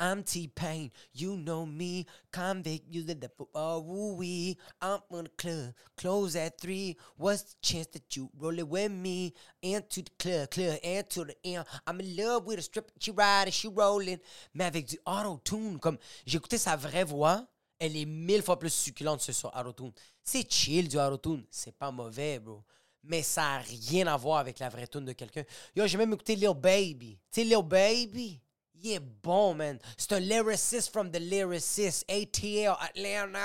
I'm 0.01 0.23
T-Pain, 0.25 0.91
you 1.13 1.37
know 1.37 1.67
me, 1.67 2.07
convict, 2.33 2.87
you 2.89 3.03
did 3.03 3.21
the 3.21 3.31
oh 3.55 3.81
woo 3.81 4.15
wee. 4.15 4.57
I'm 4.81 5.01
on 5.11 5.25
the 5.25 5.31
club, 5.37 5.75
close 5.99 6.35
at 6.37 6.59
three. 6.59 6.97
What's 7.19 7.43
the 7.43 7.57
chance 7.61 7.89
that 7.89 8.17
you 8.17 8.31
roll 8.39 8.59
it 8.59 8.67
with 8.67 8.91
me? 8.91 9.35
Into 9.61 10.01
the 10.01 10.11
club, 10.19 10.51
club, 10.53 10.79
into 10.83 11.25
the 11.25 11.37
end. 11.45 11.67
I'm 11.87 12.01
in 12.01 12.17
love 12.17 12.47
with 12.47 12.61
a 12.61 12.63
stripper, 12.63 12.91
she 12.99 13.11
riding, 13.11 13.53
she 13.53 13.69
rolling. 13.69 14.21
Mais 14.55 14.65
avec 14.65 14.87
du 14.87 14.99
auto-tune, 15.05 15.79
comme 15.79 15.99
écouté 16.27 16.57
sa 16.57 16.77
vraie 16.77 17.05
voix, 17.05 17.47
elle 17.81 17.97
est 17.97 18.05
mille 18.05 18.43
fois 18.43 18.59
plus 18.59 18.73
succulente 18.73 19.25
que 19.27 19.33
sur 19.33 19.53
auto-tune. 19.57 19.93
C'est 20.23 20.49
chill 20.51 20.87
du 20.89 20.99
auto-tune, 20.99 21.45
c'est 21.51 21.77
pas 21.77 21.91
mauvais, 21.91 22.39
bro 22.39 22.63
mais 23.03 23.23
ça 23.23 23.43
n'a 23.43 23.59
rien 23.59 24.07
à 24.07 24.17
voir 24.17 24.39
avec 24.39 24.59
la 24.59 24.69
vraie 24.69 24.87
tune 24.87 25.05
de 25.05 25.13
quelqu'un. 25.13 25.45
Yo, 25.75 25.87
j'ai 25.87 25.97
même 25.97 26.13
écouté 26.13 26.37
Lil 26.37 26.53
Baby. 26.55 27.19
Tu 27.33 27.43
Lil 27.43 27.63
Baby, 27.63 28.41
il 28.83 28.93
est 28.93 29.01
bon, 29.01 29.55
man. 29.55 29.79
C'est 29.97 30.13
un 30.13 30.21
lyricist 30.21 30.93
from 30.93 31.11
the 31.11 31.19
lyricist. 31.19 32.05
ATL 32.11 32.77
Atlanta. 32.81 33.39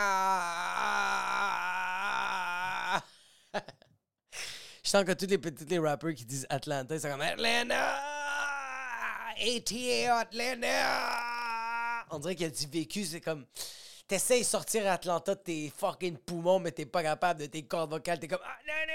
Je 4.84 4.89
sens 4.89 5.04
que 5.04 5.13
tous 5.13 5.26
les 5.26 5.38
petits 5.38 5.65
les 5.65 5.80
rappers 5.80 6.13
qui 6.13 6.26
disent 6.26 6.45
Atlanta, 6.50 7.00
c'est 7.00 7.10
comme 7.10 7.21
Atlanta. 7.21 8.02
ATL 9.38 10.12
Atlanta. 10.12 11.24
On 12.12 12.19
dirait 12.19 12.36
qu'il 12.36 12.45
a 12.45 12.50
vécu, 12.71 13.04
c'est 13.04 13.21
comme. 13.21 13.45
T'essayes 14.07 14.41
de 14.41 14.45
sortir 14.45 14.89
Atlanta 14.91 15.33
de 15.33 15.39
tes 15.39 15.69
fucking 15.69 16.17
poumons, 16.17 16.59
mais 16.59 16.71
t'es 16.71 16.85
pas 16.85 17.01
capable 17.01 17.39
de 17.41 17.45
tes 17.47 17.65
cordes 17.65 17.89
vocales. 17.89 18.19
T'es 18.19 18.27
comme 18.27 18.39
Atlanta 18.39 18.93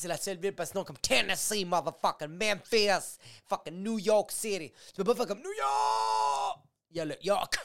c'est 0.00 0.08
la 0.08 0.16
seule 0.16 0.38
ville, 0.38 0.54
parce 0.54 0.70
que 0.70 0.72
sinon, 0.72 0.84
comme 0.84 0.96
Tennessee, 0.96 1.66
motherfucking 1.66 2.28
Memphis, 2.28 3.18
fucking 3.46 3.82
New 3.82 3.98
York 3.98 4.30
City. 4.30 4.72
Tu 4.72 4.94
peux 4.94 5.04
pas 5.04 5.14
faire 5.14 5.26
comme 5.26 5.42
New 5.42 5.52
York! 5.52 6.60
Il 6.90 6.96
y 6.96 7.00
a 7.00 7.04
le 7.04 7.22
York. 7.22 7.58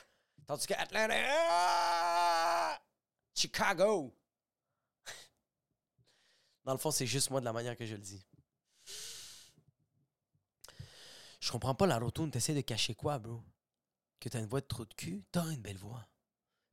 Tandis 0.45 0.67
que 0.67 0.73
Atlanta, 0.73 1.15
Chicago. 3.33 4.13
Dans 6.65 6.73
le 6.73 6.77
fond, 6.77 6.91
c'est 6.91 7.07
juste 7.07 7.29
moi 7.29 7.39
de 7.39 7.45
la 7.45 7.53
manière 7.53 7.77
que 7.77 7.85
je 7.85 7.93
le 7.93 8.01
dis. 8.01 8.21
Je 11.39 11.51
comprends 11.51 11.75
pas 11.75 11.87
la 11.87 11.99
rotune. 11.99 12.31
T'essaies 12.31 12.53
de 12.53 12.61
cacher 12.61 12.95
quoi, 12.95 13.17
bro? 13.17 13.41
Que 14.19 14.29
t'as 14.29 14.39
une 14.39 14.47
voix 14.47 14.61
de 14.61 14.65
trou 14.65 14.85
de 14.85 14.93
cul? 14.93 15.23
T'as 15.31 15.45
une 15.51 15.61
belle 15.61 15.77
voix. 15.77 16.07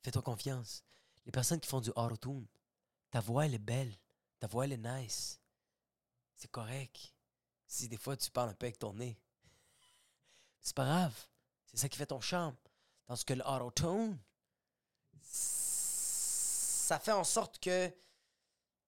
Fais-toi 0.03 0.23
confiance. 0.23 0.85
Les 1.27 1.33
personnes 1.33 1.61
qui 1.61 1.69
font 1.69 1.81
du 1.81 1.91
auto-tune, 1.91 2.47
ta 3.11 3.21
voix, 3.21 3.47
elle 3.47 3.55
est 3.55 3.59
belle. 3.59 3.95
Ta 4.41 4.47
voix, 4.47 4.65
elle 4.65 4.73
est 4.73 4.79
nice 4.79 5.43
c'est 6.43 6.51
correct. 6.51 7.15
Si 7.69 7.89
des 7.89 7.97
fois 7.97 8.17
tu 8.17 8.29
parles 8.31 8.51
un 8.51 8.55
peu 8.55 8.67
avec 8.67 8.79
ton 8.79 8.93
nez, 8.95 9.17
c'est 10.61 10.75
pas 10.75 10.85
grave. 10.85 11.15
C'est 11.67 11.77
ça 11.77 11.89
qui 11.89 11.97
fait 11.97 12.07
ton 12.07 12.21
charme. 12.21 12.57
Tandis 13.07 13.25
que 13.25 13.35
le 13.35 13.47
auto-tune, 13.47 14.19
ça 15.23 16.99
fait 16.99 17.13
en 17.13 17.23
sorte 17.23 17.61
que 17.61 17.91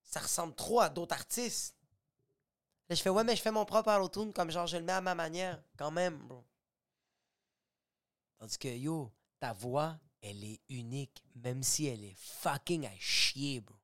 ça 0.02 0.18
ressemble 0.18 0.54
trop 0.56 0.80
à 0.80 0.88
d'autres 0.88 1.14
artistes. 1.14 1.76
Là, 2.88 2.96
je 2.96 3.02
fais, 3.02 3.08
ouais, 3.10 3.22
mais 3.22 3.36
je 3.36 3.42
fais 3.42 3.52
mon 3.52 3.64
propre 3.64 3.92
auto-tune 3.92 4.32
comme 4.32 4.50
genre, 4.50 4.66
je 4.66 4.76
le 4.76 4.82
mets 4.82 4.92
à 4.92 5.00
ma 5.00 5.14
manière, 5.14 5.62
quand 5.76 5.92
même, 5.92 6.18
bro. 6.26 6.44
Tandis 8.44 8.58
que, 8.58 8.68
yo, 8.68 9.10
ta 9.40 9.54
voix, 9.54 9.98
elle 10.20 10.44
est 10.44 10.60
unique, 10.68 11.24
même 11.34 11.62
si 11.62 11.86
elle 11.86 12.04
est 12.04 12.14
fucking 12.18 12.84
à 12.84 12.94
chier, 12.98 13.62
bro. 13.62 13.74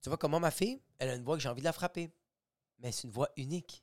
Tu 0.00 0.08
vois 0.08 0.16
comment 0.16 0.38
ma 0.38 0.52
fille, 0.52 0.80
elle 1.00 1.10
a 1.10 1.16
une 1.16 1.24
voix 1.24 1.34
que 1.34 1.42
j'ai 1.42 1.48
envie 1.48 1.60
de 1.60 1.64
la 1.64 1.72
frapper. 1.72 2.08
Mais 2.78 2.92
c'est 2.92 3.08
une 3.08 3.12
voix 3.12 3.30
unique. 3.36 3.82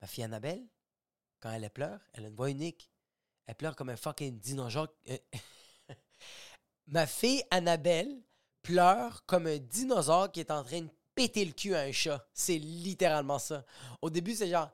Ma 0.00 0.06
fille 0.06 0.24
Annabelle, 0.24 0.66
quand 1.38 1.52
elle 1.52 1.68
pleure, 1.68 2.00
elle 2.14 2.24
a 2.24 2.28
une 2.28 2.34
voix 2.34 2.48
unique. 2.48 2.90
Elle 3.44 3.56
pleure 3.56 3.76
comme 3.76 3.90
un 3.90 3.96
fucking 3.98 4.38
dinosaure. 4.40 4.88
Euh, 5.10 5.18
ma 6.86 7.06
fille 7.06 7.42
Annabelle 7.50 8.24
pleure 8.64 9.24
comme 9.26 9.46
un 9.46 9.58
dinosaure 9.58 10.32
qui 10.32 10.40
est 10.40 10.50
en 10.50 10.64
train 10.64 10.80
de 10.80 10.88
péter 11.14 11.44
le 11.44 11.52
cul 11.52 11.76
à 11.76 11.82
un 11.82 11.92
chat. 11.92 12.26
C'est 12.32 12.58
littéralement 12.58 13.38
ça. 13.38 13.64
Au 14.02 14.10
début, 14.10 14.34
c'est 14.34 14.48
genre. 14.48 14.70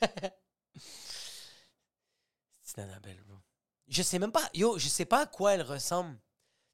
c'est 2.62 2.80
Annabelle, 2.80 3.22
bro. 3.26 3.38
Je 3.88 4.02
sais 4.02 4.18
même 4.18 4.30
pas, 4.30 4.48
yo, 4.52 4.78
je 4.78 4.88
sais 4.88 5.06
pas 5.06 5.22
à 5.22 5.26
quoi 5.26 5.54
elle 5.54 5.62
ressemble. 5.62 6.18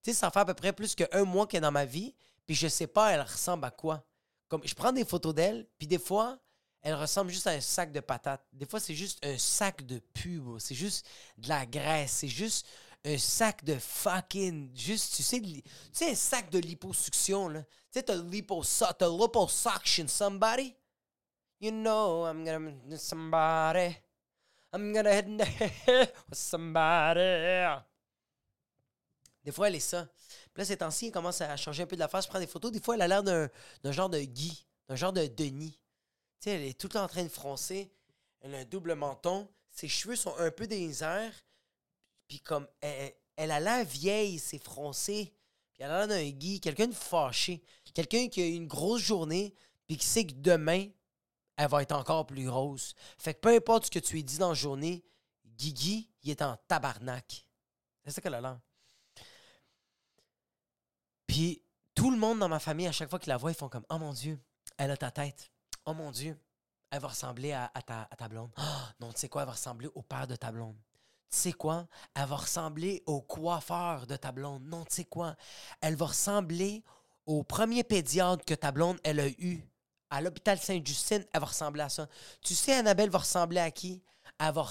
Tu 0.02 0.10
sais, 0.10 0.18
ça 0.18 0.30
fait 0.30 0.40
à 0.40 0.44
peu 0.44 0.54
près 0.54 0.72
plus 0.72 0.94
qu'un 0.94 1.24
mois 1.24 1.46
qu'elle 1.46 1.58
est 1.58 1.62
dans 1.62 1.72
ma 1.72 1.84
vie, 1.84 2.14
puis 2.46 2.54
je 2.54 2.68
sais 2.68 2.86
pas 2.86 3.12
elle 3.12 3.20
ressemble 3.20 3.64
à 3.64 3.70
quoi. 3.70 4.04
Comme, 4.48 4.62
je 4.64 4.74
prends 4.74 4.92
des 4.92 5.04
photos 5.04 5.34
d'elle, 5.34 5.66
puis 5.78 5.86
des 5.86 5.98
fois, 5.98 6.38
elle 6.82 6.94
ressemble 6.94 7.30
juste 7.30 7.46
à 7.46 7.50
un 7.52 7.60
sac 7.60 7.92
de 7.92 8.00
patates. 8.00 8.44
Des 8.52 8.66
fois, 8.66 8.80
c'est 8.80 8.94
juste 8.94 9.24
un 9.24 9.38
sac 9.38 9.86
de 9.86 10.00
pub. 10.00 10.58
C'est 10.58 10.74
juste 10.74 11.06
de 11.38 11.48
la 11.48 11.64
graisse. 11.64 12.10
C'est 12.10 12.28
juste 12.28 12.66
un 13.04 13.16
sac 13.18 13.64
de 13.64 13.78
fucking. 13.78 14.76
Juste, 14.76 15.14
tu 15.14 15.22
sais, 15.22 15.40
tu 15.40 15.62
sais 15.92 16.10
un 16.10 16.14
sac 16.16 16.50
de 16.50 16.58
liposuction, 16.58 17.48
là. 17.48 17.62
Tu 17.62 18.00
sais, 18.00 18.02
t'as 18.02 18.16
liposuction, 18.16 20.08
somebody. 20.08 20.74
You 21.60 21.70
know, 21.70 22.26
I'm 22.26 22.44
gonna 22.44 22.98
somebody. 22.98 23.96
I'm 24.72 24.92
gonna 24.92 25.22
hit 25.22 26.12
somebody. 26.32 27.91
Des 29.44 29.52
fois, 29.52 29.68
elle 29.68 29.74
est 29.74 29.80
ça. 29.80 30.08
Puis 30.52 30.60
là, 30.60 30.64
ces 30.64 30.76
temps-ci, 30.76 31.06
elle 31.06 31.12
commence 31.12 31.40
à 31.40 31.56
changer 31.56 31.82
un 31.82 31.86
peu 31.86 31.96
de 31.96 32.00
la 32.00 32.08
face, 32.08 32.26
prendre 32.26 32.44
des 32.44 32.50
photos. 32.50 32.70
Des 32.70 32.80
fois, 32.80 32.94
elle 32.94 33.02
a 33.02 33.08
l'air 33.08 33.22
d'un 33.22 33.92
genre 33.92 34.08
de 34.08 34.20
Guy, 34.20 34.66
d'un 34.88 34.96
genre 34.96 35.12
de 35.12 35.26
Denis. 35.26 35.78
Tu 36.40 36.50
sais, 36.50 36.50
elle 36.50 36.62
est 36.62 36.78
tout 36.78 36.96
en 36.96 37.08
train 37.08 37.24
de 37.24 37.28
froncer. 37.28 37.92
Elle 38.40 38.54
a 38.54 38.58
un 38.58 38.64
double 38.64 38.94
menton. 38.94 39.48
Ses 39.70 39.88
cheveux 39.88 40.16
sont 40.16 40.36
un 40.38 40.50
peu 40.50 40.68
airs. 40.70 41.32
Puis 42.28 42.40
comme, 42.40 42.66
elle, 42.80 43.50
a 43.50 43.60
l'air 43.60 43.84
vieille, 43.84 44.38
c'est 44.38 44.62
froncé. 44.62 45.34
Puis 45.72 45.82
elle 45.82 45.90
a 45.90 46.06
l'air 46.06 46.08
d'un 46.08 46.30
Guy, 46.30 46.60
quelqu'un 46.60 46.86
de 46.86 46.94
fâché. 46.94 47.62
Quelqu'un 47.94 48.28
qui 48.28 48.40
a 48.40 48.46
eu 48.46 48.54
une 48.54 48.68
grosse 48.68 49.02
journée, 49.02 49.54
puis 49.86 49.96
qui 49.96 50.06
sait 50.06 50.26
que 50.26 50.34
demain, 50.34 50.88
elle 51.56 51.68
va 51.68 51.82
être 51.82 51.92
encore 51.92 52.26
plus 52.26 52.46
grosse. 52.46 52.94
Fait 53.18 53.34
que 53.34 53.40
peu 53.40 53.54
importe 53.54 53.86
ce 53.86 53.90
que 53.90 53.98
tu 53.98 54.14
lui 54.14 54.24
dis 54.24 54.38
dans 54.38 54.50
la 54.50 54.54
journée, 54.54 55.04
Guigui, 55.44 56.10
il 56.22 56.30
est 56.30 56.42
en 56.42 56.56
tabarnak. 56.68 57.46
C'est 58.04 58.10
ça 58.10 58.20
qu'elle 58.20 58.34
a 58.34 58.40
l'air. 58.40 58.58
Puis 61.32 61.62
tout 61.94 62.10
le 62.10 62.18
monde 62.18 62.40
dans 62.40 62.48
ma 62.50 62.58
famille, 62.58 62.86
à 62.86 62.92
chaque 62.92 63.08
fois 63.08 63.18
qu'ils 63.18 63.30
la 63.30 63.38
voient, 63.38 63.50
ils 63.50 63.56
font 63.56 63.70
comme 63.70 63.86
Oh 63.88 63.96
mon 63.96 64.12
Dieu, 64.12 64.38
elle 64.76 64.90
a 64.90 64.98
ta 64.98 65.10
tête. 65.10 65.50
Oh 65.86 65.94
mon 65.94 66.10
Dieu, 66.10 66.38
elle 66.90 67.00
va 67.00 67.08
ressembler 67.08 67.52
à, 67.52 67.70
ta, 67.80 68.28
blonde. 68.28 68.50
Non, 69.00 69.10
tu 69.14 69.20
sais 69.20 69.30
quoi, 69.30 69.40
elle 69.40 69.46
va 69.46 69.52
ressembler 69.52 69.88
au 69.94 70.02
père 70.02 70.26
de 70.26 70.36
ta 70.36 70.52
blonde. 70.52 70.76
Tu 71.30 71.38
sais 71.38 71.52
quoi? 71.54 71.88
Elle 72.14 72.26
va 72.26 72.36
ressembler 72.36 73.02
au 73.06 73.22
coiffeur 73.22 74.06
de 74.06 74.14
ta 74.16 74.30
blonde. 74.30 74.62
Non, 74.66 74.84
tu 74.84 74.96
sais 74.96 75.04
quoi? 75.06 75.34
Elle 75.80 75.96
va 75.96 76.04
ressembler 76.04 76.84
au 77.24 77.42
premier 77.42 77.82
pédiatre 77.82 78.44
que 78.44 78.52
ta 78.52 78.70
blonde, 78.70 78.98
elle 79.02 79.20
a 79.20 79.28
eu 79.28 79.66
à 80.10 80.20
l'hôpital 80.20 80.58
Sainte-Justine. 80.58 81.24
Elle 81.32 81.40
va 81.40 81.46
ressembler 81.46 81.80
à 81.80 81.88
ça. 81.88 82.08
Tu 82.42 82.54
sais, 82.54 82.74
Annabelle 82.74 83.08
va 83.08 83.20
ressembler 83.20 83.60
à 83.60 83.70
qui? 83.70 84.02
Elle 84.42 84.54
va 84.54 84.66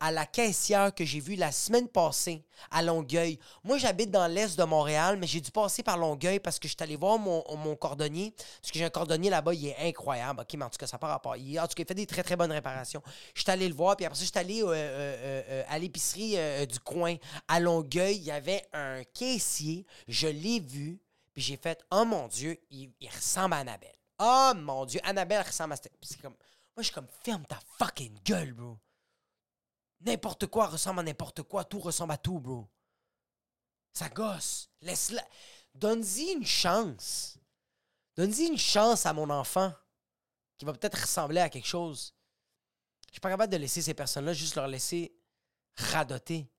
à 0.00 0.10
la 0.10 0.26
caissière 0.26 0.92
que 0.94 1.04
j'ai 1.04 1.20
vue 1.20 1.36
la 1.36 1.52
semaine 1.52 1.88
passée 1.88 2.44
à 2.70 2.82
Longueuil. 2.82 3.38
Moi, 3.62 3.78
j'habite 3.78 4.10
dans 4.10 4.26
l'est 4.26 4.58
de 4.58 4.64
Montréal, 4.64 5.16
mais 5.18 5.26
j'ai 5.26 5.40
dû 5.40 5.50
passer 5.50 5.82
par 5.82 5.96
Longueuil 5.96 6.40
parce 6.40 6.58
que 6.58 6.66
je 6.66 6.74
suis 6.74 6.82
allé 6.82 6.96
voir 6.96 7.18
mon, 7.18 7.76
cordonnier. 7.76 8.34
Parce 8.60 8.72
que 8.72 8.78
j'ai 8.78 8.84
un 8.84 8.90
cordonnier 8.90 9.30
là-bas, 9.30 9.54
il 9.54 9.68
est 9.68 9.76
incroyable. 9.88 10.40
OK, 10.40 10.54
mais 10.54 10.64
en 10.64 10.70
tout 10.70 10.78
cas, 10.78 10.86
ça 10.86 10.98
part 10.98 11.10
rapport. 11.10 11.36
Il, 11.36 11.58
en 11.60 11.66
tout 11.66 11.74
cas, 11.74 11.82
il 11.82 11.86
fait 11.86 11.94
des 11.94 12.06
très, 12.06 12.22
très 12.22 12.36
bonnes 12.36 12.52
réparations. 12.52 13.02
Je 13.34 13.42
suis 13.42 13.50
allé 13.50 13.68
le 13.68 13.74
voir, 13.74 13.96
puis 13.96 14.04
après 14.04 14.18
ça, 14.18 14.24
je 14.24 14.30
suis 14.30 14.38
allé 14.38 14.62
euh, 14.62 14.68
euh, 14.68 15.42
euh, 15.48 15.62
à 15.68 15.78
l'épicerie 15.78 16.36
du 16.66 16.80
coin 16.80 17.16
à 17.46 17.60
Longueuil. 17.60 18.16
Il 18.16 18.24
y 18.24 18.32
avait 18.32 18.62
un 18.72 19.02
caissier. 19.14 19.86
Je 20.08 20.26
l'ai 20.26 20.58
vu, 20.58 21.00
puis 21.32 21.42
j'ai 21.42 21.56
fait 21.56 21.80
Oh 21.92 22.04
mon 22.04 22.26
Dieu, 22.26 22.58
il, 22.70 22.90
ressemble 23.14 23.54
à 23.54 23.58
Annabelle. 23.58 23.94
Oh 24.18 24.52
mon 24.56 24.84
Dieu, 24.86 25.00
Annabelle 25.04 25.42
ressemble 25.46 25.74
à. 25.74 25.76
C'est 26.02 26.20
comme. 26.20 26.34
Moi, 26.76 26.82
je 26.82 26.84
suis 26.84 26.94
comme, 26.94 27.08
ferme 27.22 27.44
ta 27.46 27.60
fucking 27.78 28.18
gueule, 28.24 28.54
bro. 28.54 28.78
N'importe 30.00 30.46
quoi 30.46 30.66
ressemble 30.66 31.00
à 31.00 31.02
n'importe 31.02 31.42
quoi. 31.42 31.64
Tout 31.64 31.78
ressemble 31.78 32.12
à 32.12 32.18
tout, 32.18 32.40
bro. 32.40 32.68
Ça 33.92 34.08
gosse. 34.08 34.70
Laisse-la. 34.80 35.22
Donne-y 35.74 36.32
une 36.32 36.46
chance. 36.46 37.38
Donne-y 38.16 38.46
une 38.46 38.58
chance 38.58 39.06
à 39.06 39.12
mon 39.12 39.30
enfant 39.30 39.72
qui 40.58 40.64
va 40.64 40.72
peut-être 40.72 41.00
ressembler 41.00 41.40
à 41.40 41.50
quelque 41.50 41.68
chose. 41.68 42.14
Je 43.08 43.12
suis 43.12 43.20
pas 43.20 43.30
capable 43.30 43.52
de 43.52 43.58
laisser 43.58 43.82
ces 43.82 43.94
personnes-là 43.94 44.32
juste 44.32 44.56
leur 44.56 44.66
laisser 44.66 45.14
radoter. 45.74 46.50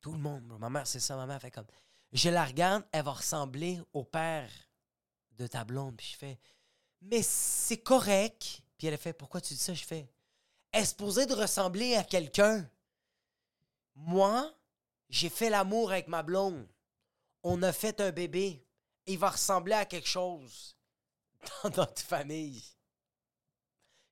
Tout 0.00 0.12
le 0.12 0.18
monde, 0.18 0.44
bro. 0.44 0.58
Ma 0.58 0.68
mère, 0.68 0.86
c'est 0.86 1.00
ça. 1.00 1.16
Ma 1.16 1.26
mère 1.26 1.40
fait 1.40 1.50
comme. 1.50 1.66
Je 2.12 2.28
la 2.28 2.44
regarde, 2.44 2.84
elle 2.92 3.04
va 3.04 3.12
ressembler 3.12 3.80
au 3.92 4.04
père 4.04 4.50
de 5.32 5.46
ta 5.46 5.64
blonde. 5.64 5.96
Puis 5.96 6.10
je 6.12 6.16
fais 6.16 6.40
mais 7.00 7.22
c'est 7.22 7.78
correct. 7.78 8.62
Puis 8.76 8.86
elle 8.86 8.94
a 8.94 8.98
fait, 8.98 9.12
pourquoi 9.12 9.40
tu 9.40 9.54
dis 9.54 9.60
ça? 9.60 9.74
Je 9.74 9.84
fais, 9.84 10.08
est 10.72 10.84
supposée 10.84 11.26
de 11.26 11.34
ressembler 11.34 11.94
à 11.96 12.04
quelqu'un? 12.04 12.68
Moi, 13.94 14.54
j'ai 15.08 15.28
fait 15.28 15.50
l'amour 15.50 15.90
avec 15.90 16.08
ma 16.08 16.22
blonde. 16.22 16.66
On 17.42 17.62
a 17.62 17.72
fait 17.72 18.00
un 18.00 18.10
bébé. 18.10 18.64
Il 19.06 19.18
va 19.18 19.30
ressembler 19.30 19.74
à 19.74 19.86
quelque 19.86 20.08
chose 20.08 20.76
dans 21.62 21.70
notre 21.70 22.02
famille. 22.02 22.62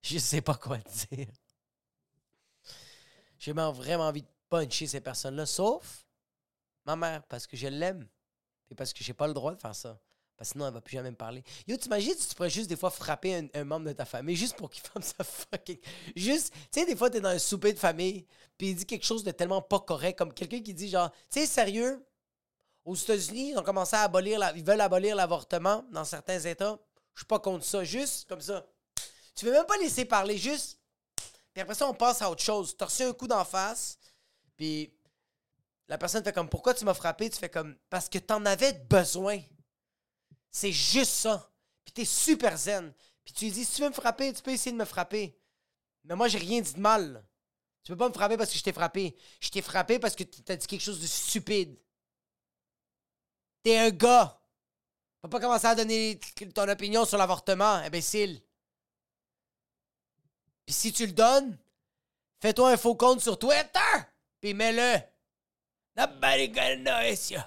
Je 0.03 0.18
sais 0.18 0.40
pas 0.40 0.55
quoi 0.55 0.79
dire. 0.79 1.29
J'ai 3.38 3.53
vraiment 3.53 4.09
envie 4.09 4.22
de 4.22 4.29
puncher 4.49 4.87
ces 4.87 5.01
personnes-là, 5.01 5.46
sauf 5.46 6.07
ma 6.85 6.96
mère, 6.96 7.22
parce 7.25 7.46
que 7.46 7.57
je 7.57 7.66
l'aime. 7.66 8.09
Et 8.70 8.75
parce 8.75 8.92
que 8.92 9.05
j'ai 9.05 9.12
pas 9.12 9.27
le 9.27 9.35
droit 9.35 9.55
de 9.55 9.61
faire 9.61 9.75
ça. 9.75 10.01
Parce 10.37 10.51
que 10.51 10.53
sinon, 10.53 10.66
elle 10.66 10.75
va 10.75 10.81
plus 10.81 10.94
jamais 10.94 11.11
me 11.11 11.16
parler. 11.16 11.42
Yo, 11.66 11.77
t'imagines 11.77 12.14
si 12.14 12.29
tu 12.29 12.35
pourrais 12.35 12.51
juste 12.51 12.68
des 12.68 12.77
fois 12.77 12.90
frapper 12.90 13.49
un, 13.55 13.64
membre 13.64 13.87
de 13.87 13.92
ta 13.92 14.05
famille 14.05 14.37
juste 14.37 14.57
pour 14.57 14.68
qu'il 14.70 14.83
fasse 14.94 15.14
sa 15.16 15.25
fucking. 15.25 15.79
Juste, 16.14 16.53
tu 16.72 16.81
sais, 16.81 16.87
des 16.87 16.94
fois, 16.94 17.09
t'es 17.09 17.20
dans 17.20 17.31
un 17.31 17.38
souper 17.38 17.72
de 17.72 17.79
famille, 17.79 18.27
puis 18.59 18.70
il 18.70 18.77
dit 18.77 18.87
quelque 18.87 19.07
chose 19.07 19.25
de 19.25 19.31
tellement 19.31 19.62
pas 19.62 19.81
correct, 19.81 20.18
comme 20.18 20.33
quelqu'un 20.33 20.61
qui 20.61 20.75
dit 20.75 20.88
genre, 20.88 21.11
tu 21.31 21.40
sais, 21.40 21.46
sérieux, 21.46 22.05
aux 22.85 22.94
États-Unis, 22.94 23.51
ils 23.51 23.59
ont 23.59 23.62
commencé 23.62 23.96
à 23.96 24.03
abolir, 24.03 24.38
la... 24.38 24.57
ils 24.57 24.64
veulent 24.64 24.81
abolir 24.81 25.16
l'avortement 25.16 25.85
dans 25.90 26.05
certains 26.05 26.38
États. 26.38 26.79
Je 27.14 27.20
suis 27.20 27.27
pas 27.27 27.40
contre 27.40 27.64
ça. 27.64 27.83
Juste 27.83 28.29
comme 28.29 28.40
ça. 28.40 28.64
Tu 29.35 29.44
veux 29.44 29.53
même 29.53 29.66
pas 29.66 29.77
laisser 29.79 30.05
parler, 30.05 30.38
juste. 30.38 30.79
Puis 31.53 31.62
après 31.62 31.75
ça, 31.75 31.88
on 31.88 31.94
passe 31.94 32.22
à 32.22 32.31
autre 32.31 32.42
chose. 32.42 32.77
T'as 32.77 32.85
reçu 32.85 33.03
un 33.03 33.12
coup 33.12 33.27
d'en 33.27 33.44
face, 33.44 33.99
puis 34.57 34.92
la 35.88 35.99
personne 35.99 36.22
fait 36.22 36.33
comme, 36.33 36.49
pourquoi 36.49 36.75
tu 36.75 36.85
m'as 36.85 36.94
frappé? 36.94 37.29
Tu 37.29 37.38
fais 37.38 37.49
comme, 37.49 37.77
parce 37.90 38.09
que 38.09 38.18
t'en 38.18 38.44
avais 38.44 38.72
besoin. 38.72 39.40
C'est 40.57 40.73
juste 40.73 41.12
ça. 41.12 41.53
Puis 41.85 41.92
t'es 41.92 42.07
super 42.07 42.57
zen. 42.57 42.90
Puis 43.23 43.35
tu 43.35 43.51
dis, 43.51 43.62
si 43.66 43.75
tu 43.75 43.83
veux 43.83 43.90
me 43.90 43.95
frapper, 43.95 44.33
tu 44.33 44.40
peux 44.40 44.53
essayer 44.53 44.73
de 44.73 44.79
me 44.79 44.87
frapper. 44.87 45.38
Mais 46.05 46.16
moi, 46.16 46.29
j'ai 46.29 46.38
rien 46.38 46.62
dit 46.62 46.73
de 46.73 46.81
mal. 46.81 47.23
Tu 47.83 47.92
peux 47.92 47.99
pas 47.99 48.09
me 48.09 48.14
frapper 48.14 48.38
parce 48.38 48.51
que 48.51 48.57
je 48.57 48.62
t'ai 48.62 48.73
frappé. 48.73 49.14
Je 49.38 49.51
t'ai 49.51 49.61
frappé 49.61 49.99
parce 49.99 50.16
que 50.16 50.25
t'as 50.25 50.57
dit 50.57 50.66
quelque 50.66 50.81
chose 50.81 50.99
de 50.99 51.07
stupide. 51.07 51.79
T'es 53.62 53.77
un 53.77 53.90
gars. 53.90 54.40
Peux 55.21 55.29
pas 55.29 55.40
commencer 55.40 55.66
à 55.66 55.75
donner 55.75 56.19
ton 56.55 56.66
opinion 56.71 57.05
sur 57.05 57.19
l'avortement, 57.19 57.75
imbécile. 57.75 58.40
Puis 60.64 60.75
si 60.75 60.90
tu 60.90 61.05
le 61.05 61.12
donnes, 61.12 61.59
fais-toi 62.40 62.71
un 62.71 62.77
faux 62.79 62.95
compte 62.95 63.21
sur 63.21 63.38
Twitter, 63.38 64.07
puis 64.40 64.55
mets-le. 64.55 65.03
Nobody 65.99 66.49
gonna 66.49 67.11
you. 67.11 67.42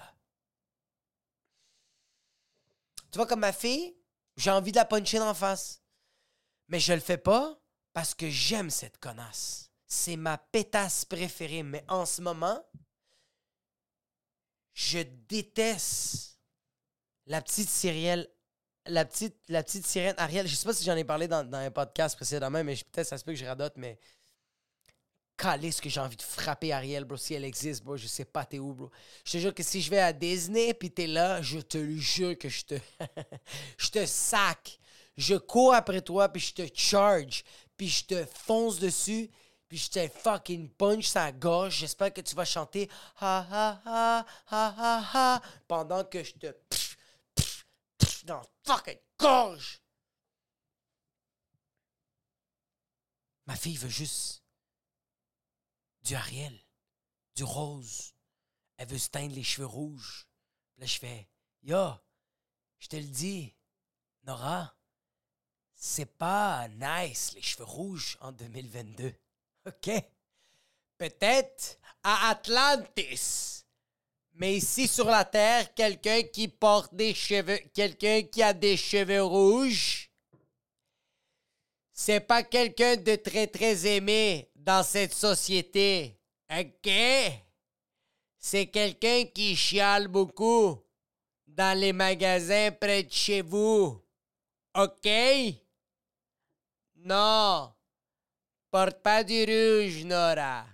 Tu 3.10 3.18
vois, 3.18 3.26
comme 3.26 3.40
ma 3.40 3.52
fille, 3.52 3.96
j'ai 4.36 4.50
envie 4.50 4.72
de 4.72 4.76
la 4.76 4.84
puncher 4.84 5.20
en 5.20 5.34
face. 5.34 5.82
Mais 6.68 6.80
je 6.80 6.92
le 6.92 7.00
fais 7.00 7.18
pas 7.18 7.60
parce 7.92 8.14
que 8.14 8.30
j'aime 8.30 8.70
cette 8.70 8.98
connasse. 8.98 9.70
C'est 9.86 10.16
ma 10.16 10.38
pétasse 10.38 11.04
préférée. 11.04 11.62
Mais 11.62 11.84
en 11.88 12.06
ce 12.06 12.22
moment, 12.22 12.64
je 14.72 15.00
déteste 15.28 16.38
la 17.26 17.42
petite 17.42 17.68
Cyrielle. 17.68 18.28
La 18.86 19.04
petite, 19.04 19.36
la 19.48 19.62
petite 19.62 19.86
sirène 19.86 20.14
Ariel, 20.16 20.48
je 20.48 20.54
sais 20.54 20.64
pas 20.64 20.72
si 20.72 20.84
j'en 20.84 20.96
ai 20.96 21.04
parlé 21.04 21.28
dans, 21.28 21.46
un 21.52 21.70
podcast 21.70 22.16
précédemment, 22.16 22.64
mais 22.64 22.74
peut-être 22.76 23.06
ça 23.06 23.18
se 23.18 23.24
peut 23.24 23.32
que 23.32 23.38
je 23.38 23.44
radote, 23.44 23.74
mais 23.76 23.98
ce 25.42 25.80
que 25.80 25.88
j'ai 25.88 26.00
envie 26.00 26.16
de 26.16 26.22
frapper 26.22 26.72
Ariel, 26.72 27.04
bro. 27.04 27.16
Si 27.16 27.34
elle 27.34 27.44
existe, 27.44 27.82
bro, 27.82 27.96
je 27.96 28.06
sais 28.06 28.24
pas 28.24 28.44
t'es 28.44 28.58
où, 28.58 28.74
bro. 28.74 28.90
Je 29.24 29.32
te 29.32 29.38
jure 29.38 29.54
que 29.54 29.62
si 29.62 29.80
je 29.80 29.90
vais 29.90 30.00
à 30.00 30.12
Disney 30.12 30.74
puis 30.74 30.90
t'es 30.90 31.06
là, 31.06 31.40
je 31.40 31.58
te 31.60 31.78
jure 31.96 32.36
que 32.38 32.48
je 32.48 32.64
te. 32.64 32.74
je 33.78 33.90
te 33.90 34.06
sac. 34.06 34.78
Je 35.16 35.36
cours 35.36 35.74
après 35.74 36.02
toi 36.02 36.28
puis 36.28 36.40
je 36.40 36.54
te 36.54 36.62
charge. 36.74 37.44
Puis 37.76 37.88
je 37.88 38.04
te 38.04 38.24
fonce 38.26 38.78
dessus. 38.78 39.30
Puis 39.68 39.78
je 39.78 39.90
te 39.90 40.08
fucking 40.08 40.68
punch 40.70 41.06
sa 41.06 41.32
gorge. 41.32 41.78
J'espère 41.78 42.12
que 42.12 42.20
tu 42.20 42.34
vas 42.34 42.44
chanter 42.44 42.88
ha 43.20 43.46
ha 43.50 43.82
ha 43.84 44.26
ha 44.50 44.74
ha 44.76 45.10
ha 45.14 45.42
pendant 45.66 46.04
que 46.04 46.22
je 46.22 46.32
te 46.32 46.54
dans 48.24 48.42
fucking 48.64 48.98
gorge. 49.18 49.80
Ma 53.46 53.56
fille 53.56 53.76
veut 53.76 53.88
juste 53.88 54.39
du 56.02 56.14
Ariel, 56.14 56.58
du 57.34 57.44
rose. 57.44 58.14
Elle 58.76 58.88
veut 58.88 58.98
se 58.98 59.10
teindre 59.10 59.34
les 59.34 59.42
cheveux 59.42 59.66
rouges. 59.66 60.26
là, 60.78 60.86
je 60.86 60.98
fais, 60.98 61.28
yo, 61.62 61.90
je 62.78 62.88
te 62.88 62.96
le 62.96 63.04
dis, 63.04 63.54
Nora, 64.24 64.74
c'est 65.74 66.16
pas 66.18 66.68
nice 66.68 67.32
les 67.34 67.42
cheveux 67.42 67.64
rouges 67.64 68.16
en 68.20 68.32
2022. 68.32 69.14
OK? 69.66 69.90
Peut-être 70.98 71.78
à 72.02 72.30
Atlantis. 72.30 73.64
Mais 74.34 74.56
ici 74.56 74.88
sur 74.88 75.06
la 75.06 75.24
Terre, 75.24 75.74
quelqu'un 75.74 76.22
qui 76.22 76.48
porte 76.48 76.94
des 76.94 77.14
cheveux, 77.14 77.58
quelqu'un 77.74 78.22
qui 78.22 78.42
a 78.42 78.52
des 78.52 78.76
cheveux 78.76 79.22
rouges, 79.22 80.10
c'est 81.92 82.20
pas 82.20 82.42
quelqu'un 82.42 82.96
de 82.96 83.16
très 83.16 83.46
très 83.46 83.86
aimé 83.86 84.49
dans 84.64 84.82
cette 84.82 85.14
société. 85.14 86.18
OK? 86.50 86.90
C'est 88.38 88.66
quelqu'un 88.66 89.24
qui 89.24 89.56
chiale 89.56 90.08
beaucoup 90.08 90.78
dans 91.46 91.78
les 91.78 91.92
magasins 91.92 92.70
près 92.70 93.02
de 93.02 93.12
chez 93.12 93.42
vous. 93.42 94.02
OK? 94.76 95.08
Non. 96.96 97.72
Porte 98.70 99.02
pas 99.02 99.24
du 99.24 99.40
rouge, 99.40 100.04
Nora. 100.04 100.64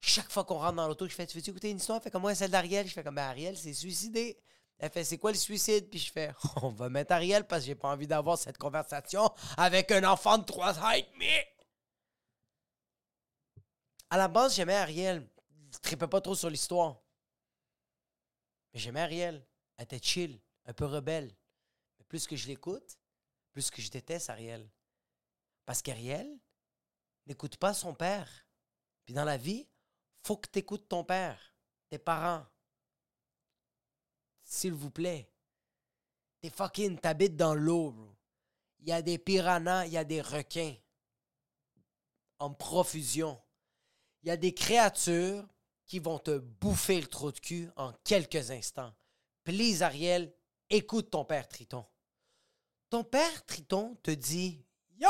Chaque 0.00 0.30
fois 0.30 0.44
qu'on 0.44 0.58
rentre 0.58 0.76
dans 0.76 0.88
l'auto, 0.88 1.08
je 1.08 1.14
fais 1.14 1.26
Tu 1.26 1.38
veux 1.38 1.48
écouter 1.48 1.70
une 1.70 1.78
histoire? 1.78 2.02
Fait 2.02 2.10
comme 2.10 2.22
moi, 2.22 2.34
celle 2.34 2.50
d'Ariel. 2.50 2.86
Je 2.86 2.92
fais 2.92 3.02
comme 3.02 3.16
ben, 3.16 3.28
Ariel, 3.28 3.56
c'est 3.56 3.72
suicidé. 3.72 4.38
Elle 4.78 4.90
fait 4.90 5.04
C'est 5.04 5.18
quoi 5.18 5.32
le 5.32 5.38
suicide? 5.38 5.88
Puis 5.90 6.00
je 6.00 6.12
fais 6.12 6.32
On 6.62 6.68
va 6.68 6.88
mettre 6.88 7.12
Ariel 7.12 7.46
parce 7.46 7.62
que 7.62 7.66
j'ai 7.68 7.74
pas 7.74 7.88
envie 7.88 8.06
d'avoir 8.06 8.38
cette 8.38 8.58
conversation 8.58 9.30
avec 9.56 9.90
un 9.90 10.04
enfant 10.04 10.38
de 10.38 10.44
3 10.44 10.78
ans 10.78 10.90
et 10.90 11.06
demi. 11.14 11.32
À 14.10 14.16
la 14.16 14.28
base, 14.28 14.54
j'aimais 14.54 14.74
Ariel. 14.74 15.28
Je 15.72 15.78
tripais 15.78 16.06
pas 16.06 16.20
trop 16.20 16.34
sur 16.34 16.50
l'histoire. 16.50 17.02
Mais 18.72 18.80
j'aimais 18.80 19.00
Ariel. 19.00 19.46
Elle 19.76 19.84
était 19.84 20.02
chill, 20.02 20.40
un 20.64 20.72
peu 20.72 20.86
rebelle. 20.86 21.34
Mais 21.98 22.04
plus 22.04 22.26
que 22.26 22.36
je 22.36 22.46
l'écoute, 22.46 22.98
plus 23.52 23.70
que 23.70 23.82
je 23.82 23.90
déteste 23.90 24.30
Ariel. 24.30 24.70
Parce 25.64 25.82
qu'Ariel 25.82 26.38
n'écoute 27.26 27.56
pas 27.56 27.74
son 27.74 27.94
père. 27.94 28.46
Puis 29.04 29.14
dans 29.14 29.24
la 29.24 29.36
vie, 29.36 29.68
faut 30.22 30.36
que 30.36 30.48
tu 30.50 30.60
écoutes 30.60 30.88
ton 30.88 31.04
père, 31.04 31.54
tes 31.88 31.98
parents. 31.98 32.46
S'il 34.44 34.72
vous 34.72 34.90
plaît. 34.90 35.30
T'es 36.40 36.50
fucking, 36.50 36.98
t'habites 36.98 37.36
dans 37.36 37.54
l'eau, 37.54 37.90
bro. 37.90 38.16
Il 38.78 38.88
y 38.88 38.92
a 38.92 39.02
des 39.02 39.18
piranhas, 39.18 39.86
il 39.86 39.92
y 39.92 39.96
a 39.96 40.04
des 40.04 40.20
requins. 40.20 40.76
En 42.38 42.52
profusion. 42.52 43.40
Il 44.22 44.28
y 44.28 44.30
a 44.30 44.36
des 44.36 44.54
créatures 44.54 45.46
qui 45.84 45.98
vont 45.98 46.18
te 46.18 46.38
bouffer 46.38 47.00
le 47.00 47.06
trou 47.06 47.30
de 47.32 47.38
cul 47.38 47.70
en 47.76 47.92
quelques 48.04 48.50
instants. 48.50 48.92
Please, 49.44 49.82
Ariel, 49.82 50.34
écoute 50.68 51.10
ton 51.10 51.24
père 51.24 51.48
Triton. 51.48 51.86
Ton 52.90 53.04
père 53.04 53.46
Triton 53.46 53.96
te 54.02 54.10
dit 54.10 54.64
Yo, 54.98 55.08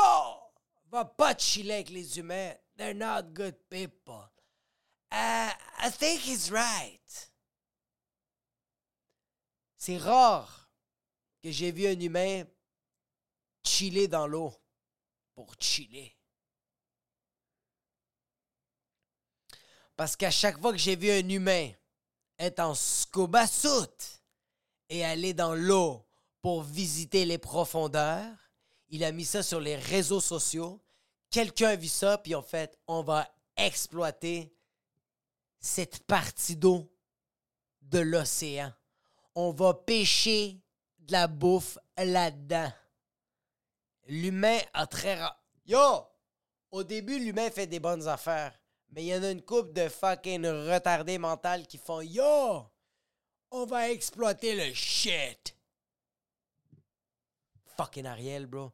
va 0.89 1.05
pas 1.05 1.35
chiller 1.37 1.75
avec 1.75 1.89
les 1.89 2.19
humains. 2.19 2.53
They're 2.77 2.93
not 2.93 3.33
good 3.33 3.55
people. 3.69 4.29
Uh, 5.11 5.51
I 5.79 5.89
think 5.91 6.21
he's 6.21 6.51
right. 6.51 7.31
C'est 9.77 9.97
rare 9.97 10.69
que 11.41 11.51
j'ai 11.51 11.71
vu 11.71 11.87
un 11.87 11.99
humain 11.99 12.43
chiller 13.63 14.07
dans 14.07 14.27
l'eau 14.27 14.53
pour 15.33 15.55
chiller. 15.59 16.16
Parce 19.97 20.15
qu'à 20.15 20.29
chaque 20.29 20.61
fois 20.61 20.71
que 20.71 20.77
j'ai 20.77 20.95
vu 20.95 21.09
un 21.09 21.27
humain 21.27 21.71
être 22.37 22.59
en 22.59 22.75
scuba 22.75 23.47
suit 23.47 24.21
et 24.89 25.03
aller 25.03 25.33
dans 25.33 25.55
l'eau 25.55 26.05
pour 26.41 26.61
visiter 26.61 27.25
les 27.25 27.39
profondeurs, 27.39 28.31
il 28.89 29.03
a 29.03 29.11
mis 29.11 29.25
ça 29.25 29.41
sur 29.41 29.59
les 29.59 29.75
réseaux 29.75 30.21
sociaux. 30.21 30.79
Quelqu'un 31.31 31.69
a 31.69 31.75
vu 31.75 31.87
ça, 31.87 32.19
puis 32.19 32.35
en 32.35 32.43
fait, 32.43 32.77
on 32.87 33.01
va 33.01 33.27
exploiter 33.57 34.53
cette 35.59 36.03
partie 36.03 36.55
d'eau 36.55 36.87
de 37.81 37.99
l'océan. 37.99 38.71
On 39.33 39.51
va 39.51 39.73
pêcher 39.73 40.61
de 40.99 41.11
la 41.11 41.27
bouffe 41.27 41.79
là-dedans. 41.97 42.71
L'humain 44.05 44.59
a 44.73 44.85
très. 44.85 45.19
Yo! 45.65 46.05
Au 46.69 46.83
début, 46.83 47.17
l'humain 47.17 47.49
fait 47.49 47.65
des 47.65 47.79
bonnes 47.79 48.07
affaires. 48.07 48.53
Mais 48.89 49.03
il 49.03 49.07
y 49.07 49.15
en 49.15 49.23
a 49.23 49.31
une 49.31 49.41
couple 49.41 49.73
de 49.73 49.89
fucking 49.89 50.45
retardés 50.45 51.17
mentales 51.17 51.67
qui 51.67 51.77
font 51.77 52.01
Yo! 52.01 52.65
On 53.51 53.65
va 53.65 53.91
exploiter 53.91 54.55
le 54.55 54.73
shit! 54.73 55.55
Fucking 57.77 58.05
Ariel, 58.05 58.47
bro. 58.47 58.71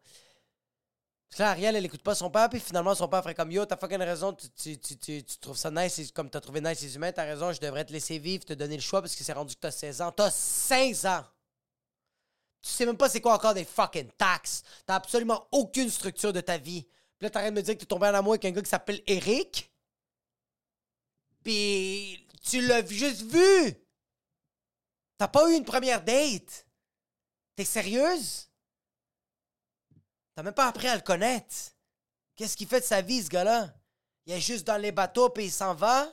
Parce 1.29 1.37
que 1.37 1.43
là, 1.43 1.49
Ariel, 1.49 1.75
elle 1.75 1.85
écoute 1.85 2.03
pas 2.03 2.13
son 2.13 2.29
père, 2.29 2.47
puis 2.47 2.59
finalement, 2.59 2.93
son 2.93 3.07
père 3.07 3.23
ferait 3.23 3.33
comme 3.33 3.51
Yo, 3.51 3.65
t'as 3.65 3.75
fucking 3.75 3.97
raison, 3.97 4.33
tu, 4.33 4.49
tu, 4.77 4.77
tu, 4.77 5.23
tu, 5.23 5.37
trouves 5.39 5.57
ça 5.57 5.71
nice, 5.71 6.11
comme 6.11 6.29
t'as 6.29 6.39
trouvé 6.39 6.61
nice 6.61 6.81
les 6.81 6.95
humains, 6.95 7.11
t'as 7.11 7.23
raison, 7.23 7.51
je 7.51 7.59
devrais 7.59 7.83
te 7.83 7.91
laisser 7.91 8.19
vivre, 8.19 8.45
te 8.45 8.53
donner 8.53 8.75
le 8.75 8.81
choix 8.81 9.01
parce 9.01 9.15
que 9.15 9.23
c'est 9.23 9.33
rendu 9.33 9.55
que 9.55 9.59
t'as 9.59 9.71
16 9.71 10.01
ans. 10.01 10.11
T'as 10.11 10.29
16 10.29 11.07
ans! 11.07 11.25
Tu 12.61 12.69
sais 12.69 12.85
même 12.85 12.97
pas 12.97 13.09
c'est 13.09 13.19
quoi 13.19 13.33
encore 13.33 13.53
des 13.53 13.65
fucking 13.65 14.09
taxes. 14.17 14.63
T'as 14.85 14.95
absolument 14.95 15.47
aucune 15.51 15.89
structure 15.89 16.31
de 16.31 16.39
ta 16.39 16.57
vie. 16.57 16.83
Puis 17.17 17.25
là, 17.25 17.29
t'arrêtes 17.29 17.53
de 17.53 17.59
me 17.59 17.63
dire 17.63 17.73
que 17.73 17.79
t'es 17.79 17.85
tombé 17.85 18.07
en 18.07 18.13
amour 18.13 18.33
avec 18.33 18.45
un 18.45 18.51
gars 18.51 18.61
qui 18.61 18.69
s'appelle 18.69 19.01
Eric. 19.05 19.72
Puis 21.43 22.27
tu 22.41 22.61
l'as 22.61 22.85
juste 22.85 23.23
vu. 23.23 23.73
T'as 25.17 25.27
pas 25.27 25.49
eu 25.49 25.55
une 25.55 25.65
première 25.65 26.03
date. 26.03 26.67
T'es 27.55 27.65
sérieuse? 27.65 28.49
T'as 30.35 30.43
même 30.43 30.53
pas 30.53 30.67
appris 30.67 30.87
à 30.87 30.95
le 30.95 31.01
connaître. 31.01 31.55
Qu'est-ce 32.35 32.57
qu'il 32.57 32.67
fait 32.67 32.79
de 32.79 32.85
sa 32.85 33.01
vie, 33.01 33.23
ce 33.23 33.29
gars-là? 33.29 33.73
Il 34.25 34.33
est 34.33 34.41
juste 34.41 34.65
dans 34.65 34.77
les 34.77 34.91
bateaux 34.91 35.29
puis 35.29 35.45
il 35.45 35.51
s'en 35.51 35.75
va? 35.75 36.11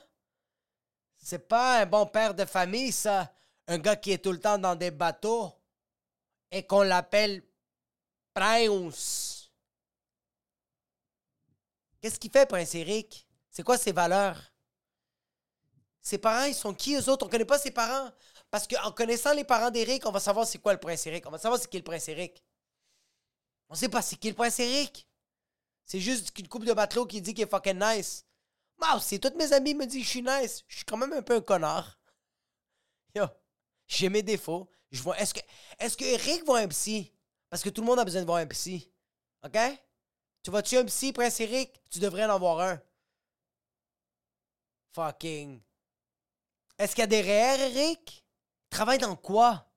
C'est 1.17 1.47
pas 1.47 1.81
un 1.81 1.85
bon 1.85 2.05
père 2.05 2.33
de 2.35 2.45
famille, 2.45 2.91
ça. 2.91 3.33
Un 3.67 3.77
gars 3.77 3.95
qui 3.95 4.11
est 4.11 4.23
tout 4.23 4.31
le 4.31 4.39
temps 4.39 4.57
dans 4.57 4.75
des 4.75 4.91
bateaux 4.91 5.51
et 6.51 6.65
qu'on 6.65 6.81
l'appelle 6.81 7.43
Prince. 8.33 9.51
Qu'est-ce 12.01 12.19
qu'il 12.19 12.31
fait, 12.31 12.45
Prince 12.45 12.75
Eric? 12.75 13.27
C'est 13.49 13.63
quoi 13.63 13.77
ses 13.77 13.91
valeurs? 13.91 14.50
Ses 16.01 16.17
parents, 16.17 16.45
ils 16.45 16.55
sont 16.55 16.73
qui 16.73 16.95
eux 16.95 17.09
autres? 17.09 17.25
On 17.25 17.29
connaît 17.29 17.45
pas 17.45 17.59
ses 17.59 17.71
parents. 17.71 18.11
Parce 18.49 18.67
qu'en 18.67 18.91
connaissant 18.91 19.33
les 19.33 19.43
parents 19.43 19.71
d'Eric, 19.71 20.05
on 20.05 20.11
va 20.11 20.19
savoir 20.19 20.45
c'est 20.45 20.57
quoi 20.57 20.73
le 20.73 20.79
prince 20.79 21.05
Eric. 21.07 21.25
On 21.27 21.31
va 21.31 21.37
savoir 21.37 21.59
c'est 21.59 21.69
qui 21.69 21.77
le 21.77 21.83
prince 21.83 22.09
Eric. 22.09 22.43
On 23.69 23.75
sait 23.75 23.87
pas 23.87 24.01
c'est 24.01 24.17
qui 24.17 24.29
le 24.29 24.35
prince 24.35 24.59
Eric. 24.59 25.07
C'est 25.85 25.99
juste 25.99 26.37
une 26.37 26.47
couple 26.47 26.65
de 26.65 26.73
matelots 26.73 27.05
qui 27.05 27.21
dit 27.21 27.33
qu'il 27.33 27.43
est 27.43 27.49
fucking 27.49 27.79
nice. 27.79 28.25
Moi 28.77 28.99
si 28.99 29.19
tous 29.19 29.33
mes 29.37 29.53
amis 29.53 29.73
me 29.73 29.85
disent 29.85 30.01
que 30.01 30.05
je 30.05 30.09
suis 30.09 30.21
nice, 30.21 30.63
je 30.67 30.77
suis 30.77 30.85
quand 30.85 30.97
même 30.97 31.13
un 31.13 31.21
peu 31.21 31.35
un 31.35 31.41
connard. 31.41 31.99
Yo, 33.15 33.25
j'ai 33.87 34.09
mes 34.09 34.23
défauts. 34.23 34.69
Je 34.91 35.01
vois. 35.01 35.17
Est-ce 35.19 35.33
que, 35.33 35.39
est-ce 35.79 35.95
que 35.95 36.03
Eric 36.03 36.43
voit 36.45 36.59
un 36.59 36.67
psy? 36.67 37.13
Parce 37.49 37.63
que 37.63 37.69
tout 37.69 37.81
le 37.81 37.87
monde 37.87 37.99
a 37.99 38.05
besoin 38.05 38.21
de 38.21 38.25
voir 38.25 38.39
un 38.39 38.47
psy. 38.47 38.91
OK? 39.43 39.57
Tu 40.43 40.51
vois-tu 40.51 40.77
un 40.77 40.85
psy, 40.85 41.13
Prince 41.13 41.39
Eric? 41.39 41.81
Tu 41.89 41.99
devrais 41.99 42.25
en 42.25 42.35
avoir 42.35 42.59
un. 42.59 42.81
Fucking. 44.93 45.61
Est-ce 46.81 46.95
qu'il 46.95 47.03
y 47.03 47.03
a 47.03 47.07
des 47.07 47.21
REER, 47.21 47.61
Eric? 47.69 48.25
Il 48.65 48.69
travaille 48.75 48.97
dans 48.97 49.15
quoi? 49.15 49.71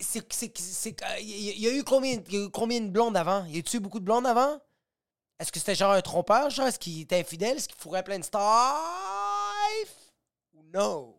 Il 0.00 1.60
y 1.60 1.68
a 1.68 1.74
eu 1.74 1.84
combien, 1.84 2.16
de 2.16 2.88
blondes 2.88 3.18
avant? 3.18 3.44
Y 3.44 3.58
a-tu 3.58 3.78
beaucoup 3.78 4.00
de 4.00 4.04
blondes 4.06 4.26
avant? 4.26 4.58
Est-ce 5.38 5.52
que 5.52 5.58
c'était 5.58 5.74
genre 5.74 5.92
un 5.92 6.00
trompeur, 6.00 6.48
genre? 6.48 6.68
Est-ce 6.68 6.78
qu'il 6.78 7.02
était 7.02 7.20
infidèle? 7.20 7.58
Est-ce 7.58 7.68
qu'il 7.68 7.76
fourrait 7.76 8.02
plein 8.02 8.18
de? 8.18 8.24
Ou 10.54 10.62
non? 10.72 11.14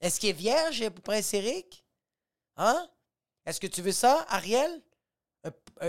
Est-ce 0.00 0.20
qu'il 0.20 0.28
est 0.28 0.32
vierge, 0.34 0.90
Prince 0.90 1.32
Eric? 1.32 1.86
Hein? 2.56 2.86
Est-ce 3.46 3.60
que 3.60 3.66
tu 3.66 3.80
veux 3.80 3.92
ça, 3.92 4.26
Ariel? 4.28 4.82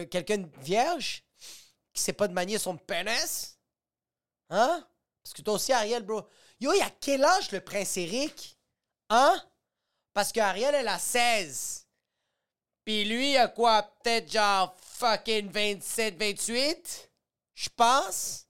quelqu'un 0.09 0.49
vierge? 0.61 1.25
Qui 1.91 2.01
sait 2.01 2.13
pas 2.13 2.29
de 2.29 2.33
manier 2.33 2.57
son 2.57 2.77
pénis? 2.77 3.59
Hein? 4.49 4.87
Parce 5.21 5.33
que 5.33 5.41
toi 5.41 5.55
aussi, 5.55 5.73
Ariel, 5.73 6.03
bro. 6.03 6.25
Yo, 6.59 6.73
il 6.73 6.81
a 6.81 6.89
quel 6.89 7.23
âge 7.23 7.51
le 7.51 7.61
prince 7.61 7.95
Eric? 7.97 8.57
Hein? 9.09 9.41
Parce 10.13 10.31
qu'Ariel, 10.31 10.75
elle 10.75 10.87
a 10.87 10.99
16. 10.99 11.87
Puis 12.83 13.05
lui, 13.05 13.31
il 13.31 13.37
a 13.37 13.47
quoi? 13.47 13.83
Peut-être 13.83 14.31
genre 14.31 14.75
fucking 14.77 15.49
27, 15.49 16.17
28? 16.17 17.11
Je 17.53 17.69
pense. 17.69 18.45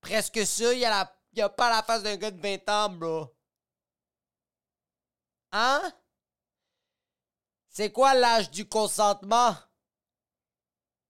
Presque 0.00 0.36
la, 0.36 1.16
il 1.32 1.42
a 1.42 1.48
pas 1.48 1.70
la 1.70 1.82
face 1.82 2.02
d'un 2.02 2.16
gars 2.16 2.30
de 2.30 2.40
20 2.40 2.68
ans, 2.68 2.90
bro. 2.90 3.34
Hein? 5.52 5.92
C'est 7.68 7.92
quoi 7.92 8.12
l'âge 8.12 8.50
du 8.50 8.68
consentement? 8.68 9.56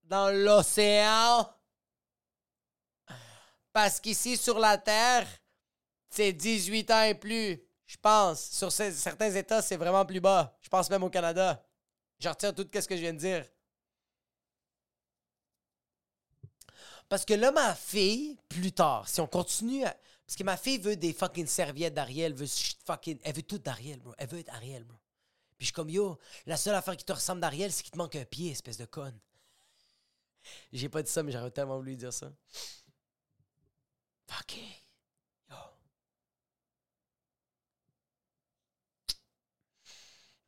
Dans 0.03 0.29
l'océan? 0.29 1.49
Parce 3.73 3.99
qu'ici, 3.99 4.37
sur 4.37 4.59
la 4.59 4.77
Terre, 4.77 5.27
c'est 6.13 6.33
18 6.33 6.91
ans 6.91 7.03
et 7.03 7.15
plus, 7.15 7.61
je 7.85 7.97
pense. 7.97 8.49
Sur 8.51 8.71
certains 8.71 9.31
États, 9.31 9.61
c'est 9.61 9.77
vraiment 9.77 10.05
plus 10.05 10.19
bas. 10.19 10.57
Je 10.61 10.69
pense 10.69 10.89
même 10.89 11.03
au 11.03 11.09
Canada. 11.09 11.65
Je 12.19 12.29
retire 12.29 12.53
tout 12.53 12.67
ce 12.73 12.87
que 12.87 12.95
je 12.95 13.01
viens 13.01 13.13
de 13.13 13.19
dire. 13.19 13.45
Parce 17.09 17.25
que 17.25 17.33
là, 17.33 17.51
ma 17.51 17.75
fille, 17.75 18.37
plus 18.47 18.71
tard, 18.71 19.07
si 19.07 19.21
on 19.21 19.27
continue 19.27 19.85
à... 19.85 19.95
Parce 20.25 20.37
que 20.37 20.43
ma 20.43 20.57
fille 20.57 20.77
veut 20.77 20.95
des 20.95 21.13
fucking 21.13 21.47
serviettes 21.47 21.93
d'Ariel, 21.93 22.33
veut 22.33 22.47
fucking... 22.85 23.19
Elle 23.23 23.35
veut 23.35 23.43
tout 23.43 23.57
d'Ariel, 23.57 23.99
bro. 23.99 24.13
Elle 24.17 24.29
veut 24.29 24.39
être 24.39 24.53
Ariel, 24.53 24.83
bro. 24.83 24.97
Puis 25.57 25.65
je 25.65 25.65
suis 25.65 25.73
comme, 25.73 25.89
yo, 25.89 26.17
la 26.45 26.57
seule 26.57 26.75
affaire 26.75 26.95
qui 26.97 27.05
te 27.05 27.13
ressemble 27.13 27.41
d'Ariel, 27.41 27.71
c'est 27.71 27.83
qu'il 27.83 27.91
te 27.91 27.97
manque 27.97 28.15
un 28.15 28.25
pied, 28.25 28.51
espèce 28.51 28.77
de 28.77 28.85
conne. 28.85 29.19
J'ai 30.71 30.89
pas 30.89 31.03
dit 31.03 31.11
ça, 31.11 31.23
mais 31.23 31.31
j'aurais 31.31 31.51
tellement 31.51 31.77
voulu 31.77 31.95
dire 31.95 32.13
ça. 32.13 32.31
Fuck. 34.27 34.57
Yo. 35.49 35.55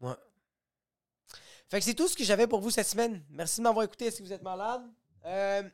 Ouais. 0.02 0.16
Fait 1.70 1.80
que 1.80 1.86
c'est 1.86 1.96
tout 1.96 2.08
ce 2.08 2.16
que 2.16 2.24
j'avais 2.24 2.48
pour 2.48 2.60
vous 2.60 2.70
cette 2.70 2.88
semaine. 2.88 3.24
Merci 3.30 3.60
de 3.60 3.64
m'avoir 3.64 3.86
écouté 3.86 4.12
si 4.12 4.22
vous 4.22 4.32
êtes 4.32 4.44
malade? 4.44 4.84
Euh, 5.26 5.68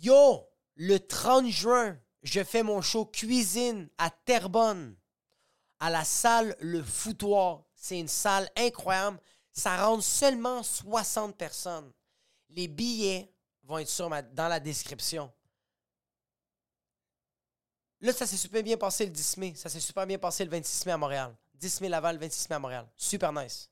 Yo, 0.00 0.48
le 0.76 0.98
30 0.98 1.48
juin, 1.48 1.98
je 2.22 2.42
fais 2.42 2.62
mon 2.62 2.80
show 2.80 3.04
cuisine 3.04 3.88
à 3.98 4.10
Terrebonne, 4.10 4.96
à 5.80 5.90
la 5.90 6.04
salle 6.04 6.56
Le 6.60 6.82
Foutoir. 6.82 7.64
C'est 7.74 7.98
une 7.98 8.08
salle 8.08 8.48
incroyable. 8.56 9.20
Ça 9.52 9.84
rentre 9.84 10.04
seulement 10.04 10.62
60 10.62 11.36
personnes. 11.36 11.92
Les 12.50 12.68
billets 12.68 13.32
vont 13.64 13.78
être 13.78 13.88
sur 13.88 14.08
dans 14.08 14.48
la 14.48 14.60
description. 14.60 15.32
Là, 18.00 18.12
ça 18.12 18.26
s'est 18.26 18.36
super 18.36 18.62
bien 18.62 18.76
passé 18.76 19.04
le 19.04 19.10
10 19.10 19.36
mai. 19.36 19.54
Ça 19.56 19.68
s'est 19.68 19.80
super 19.80 20.06
bien 20.06 20.18
passé 20.18 20.44
le 20.44 20.50
26 20.50 20.86
mai 20.86 20.92
à 20.92 20.96
Montréal. 20.96 21.36
10 21.58 21.80
mai 21.82 21.88
Laval, 21.88 22.18
26 22.18 22.50
mai 22.50 22.56
à 22.56 22.58
Montréal. 22.58 22.88
Super 22.96 23.32
nice. 23.32 23.70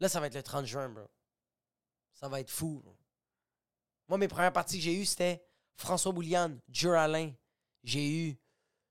Là, 0.00 0.08
ça 0.08 0.20
va 0.20 0.26
être 0.26 0.34
le 0.34 0.42
30 0.42 0.66
juin, 0.66 0.88
bro. 0.88 1.08
Ça 2.12 2.28
va 2.28 2.40
être 2.40 2.50
fou. 2.50 2.80
bro. 2.82 2.96
Moi, 4.08 4.18
mes 4.18 4.28
premières 4.28 4.52
parties 4.52 4.76
que 4.78 4.84
j'ai 4.84 4.94
eues, 4.94 5.06
c'était 5.06 5.44
François 5.76 6.12
Bouliane, 6.12 6.60
Joe 6.68 6.96
Alain. 6.96 7.32
J'ai 7.82 8.08
eu 8.08 8.38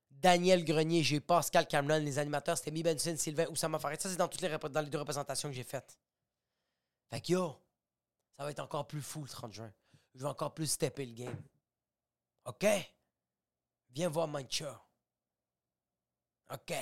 Daniel 0.10 0.64
Grenier, 0.64 1.04
j'ai 1.04 1.18
eu 1.18 1.22
Pascal 1.22 1.68
Cameron. 1.68 2.00
Les 2.00 2.18
animateurs, 2.18 2.58
c'était 2.58 2.72
Mi 2.72 2.84
Benson, 2.84 3.16
Sylvain, 3.18 3.48
Oussama 3.48 3.80
Farid. 3.80 4.00
Ça, 4.00 4.10
c'est 4.10 4.16
dans, 4.16 4.28
toutes 4.28 4.42
les 4.42 4.50
dans 4.58 4.82
les 4.82 4.90
deux 4.90 5.00
représentations 5.00 5.50
que 5.50 5.56
j'ai 5.56 5.64
faites. 5.64 5.98
Fait 7.10 7.22
que 7.22 7.34
yo, 7.34 7.56
ça 8.36 8.44
va 8.44 8.52
être 8.52 8.60
encore 8.60 8.88
plus 8.88 9.02
fou 9.02 9.22
le 9.22 9.30
30 9.30 9.54
juin. 9.54 9.74
Je 10.16 10.22
vais 10.22 10.30
encore 10.30 10.54
plus 10.54 10.68
stepper 10.68 11.06
le 11.06 11.14
game. 11.14 11.42
OK? 12.46 12.66
Viens 13.90 14.10
voir 14.10 14.28
Mancha. 14.28 14.82
OK? 16.52 16.74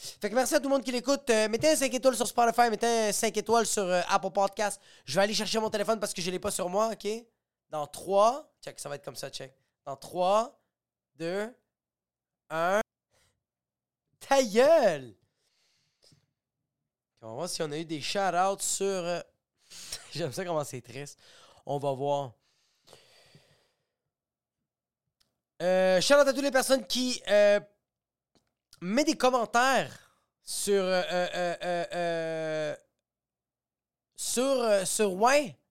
Fait 0.00 0.30
que 0.30 0.34
merci 0.34 0.54
à 0.54 0.58
tout 0.60 0.68
le 0.68 0.74
monde 0.74 0.82
qui 0.82 0.92
l'écoute. 0.92 1.28
Euh, 1.28 1.48
mettez 1.48 1.68
un 1.70 1.76
5 1.76 1.92
étoiles 1.92 2.16
sur 2.16 2.26
Spotify, 2.26 2.70
mettez 2.70 3.08
un 3.08 3.12
5 3.12 3.36
étoiles 3.36 3.66
sur 3.66 3.82
euh, 3.82 4.00
Apple 4.08 4.30
Podcast. 4.30 4.80
Je 5.04 5.14
vais 5.14 5.22
aller 5.22 5.34
chercher 5.34 5.58
mon 5.58 5.68
téléphone 5.68 6.00
parce 6.00 6.14
que 6.14 6.22
je 6.22 6.26
ne 6.28 6.32
l'ai 6.32 6.38
pas 6.38 6.50
sur 6.50 6.68
moi, 6.70 6.90
OK? 6.92 7.06
Dans 7.68 7.86
3, 7.86 8.50
check, 8.62 8.80
ça 8.80 8.88
va 8.88 8.94
être 8.94 9.04
comme 9.04 9.16
ça, 9.16 9.28
check. 9.28 9.54
Dans 9.84 9.96
3, 9.96 10.58
2, 11.16 11.54
1. 12.48 12.80
Ta 14.20 14.42
gueule! 14.42 15.14
On 17.20 17.28
va 17.28 17.34
voir 17.34 17.48
si 17.50 17.62
on 17.62 17.70
a 17.70 17.76
eu 17.76 17.84
des 17.84 18.00
shout-outs 18.00 18.60
sur. 18.62 18.86
euh, 18.86 19.20
J'aime 20.12 20.32
ça 20.32 20.44
comment 20.46 20.64
c'est 20.64 20.80
triste. 20.80 21.18
On 21.66 21.78
va 21.78 21.92
voir. 21.92 22.32
Euh, 25.60 26.00
shout-out 26.00 26.26
à 26.26 26.32
toutes 26.32 26.42
les 26.42 26.50
personnes 26.50 26.86
qui 26.86 27.22
mettent 28.80 29.06
des 29.06 29.16
commentaires 29.16 29.92
sur. 30.42 30.82
euh, 30.82 31.02
euh, 31.12 31.56
euh, 31.62 31.86
euh, 31.94 32.76
sur, 34.14 34.86
sur, 34.86 35.18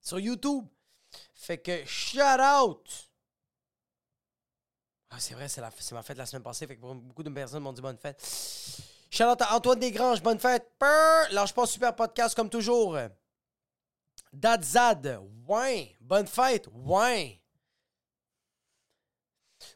sur 0.00 0.18
YouTube. 0.18 0.66
Fait 1.34 1.58
que 1.58 1.84
shout-out! 1.86 3.08
Ah, 5.10 5.18
c'est 5.18 5.34
vrai, 5.34 5.48
c'est, 5.48 5.60
la, 5.60 5.70
c'est 5.76 5.94
ma 5.94 6.02
fête 6.02 6.18
la 6.18 6.26
semaine 6.26 6.42
passée. 6.42 6.66
Fait 6.66 6.76
que 6.76 6.80
beaucoup 6.80 7.22
de 7.22 7.30
personnes 7.30 7.62
m'ont 7.62 7.72
dit 7.72 7.80
bonne 7.82 7.98
fête. 7.98 8.20
Shout-out 9.10 9.42
à 9.42 9.56
Antoine 9.56 9.78
Desgranges, 9.80 10.22
bonne 10.22 10.38
fête. 10.38 10.70
Purr! 10.78 11.32
Lâche 11.32 11.52
pas 11.52 11.66
super 11.66 11.94
podcast 11.96 12.34
comme 12.34 12.50
toujours. 12.50 12.96
Dadzad, 14.32 15.20
ouais. 15.48 15.96
Bonne 16.00 16.26
fête, 16.26 16.68
ouais. 16.72 17.40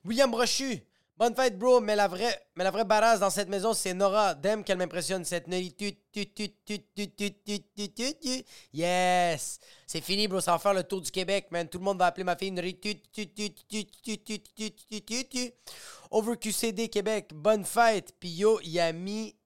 William 0.05 0.31
Brochu, 0.31 0.81
Bonne 1.17 1.37
fête, 1.37 1.57
bro, 1.57 1.81
mais 1.81 1.95
la 1.95 2.09
vraie, 2.09 2.45
mais 2.57 2.65
la 2.65 2.73
vraie 2.73 2.85
badass 2.85 3.21
dans 3.21 3.31
cette 3.31 3.49
maison, 3.49 3.73
c'est 3.73 3.95
Nora. 3.95 4.35
Dem 4.35 4.65
qu'elle 4.65 4.79
m'impressionne, 4.79 5.25
cette 5.25 5.45
tu 5.45 5.95
Yes! 8.73 9.61
C'est 9.87 10.01
fini, 10.01 10.27
bro, 10.27 10.41
ça 10.41 10.51
va 10.51 10.59
faire 10.59 10.75
le 10.75 10.83
tour 10.83 11.01
du 11.01 11.13
Québec, 11.13 11.47
man. 11.53 11.69
Tout 11.69 11.79
le 11.79 11.85
monde 11.85 11.99
va 12.01 12.07
appeler 12.07 12.25
ma 12.25 12.35
fille 12.35 12.51
Nori. 12.51 12.81
Over 16.11 16.37
QCD 16.37 16.89
Québec, 16.89 17.31
bonne 17.33 17.65
fête. 17.65 18.13
Puis 18.19 18.31
yo, 18.31 18.59
il 18.65 18.81
a 18.81 18.93
mis 18.93 19.37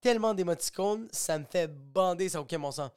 tellement 0.00 0.32
d'émoticônes, 0.32 1.06
ça 1.12 1.38
me 1.38 1.44
fait 1.44 1.68
bander, 1.68 2.30
ça 2.30 2.38
n'a 2.38 2.42
aucun 2.42 2.58
bon 2.58 2.70
sens. 2.70 2.90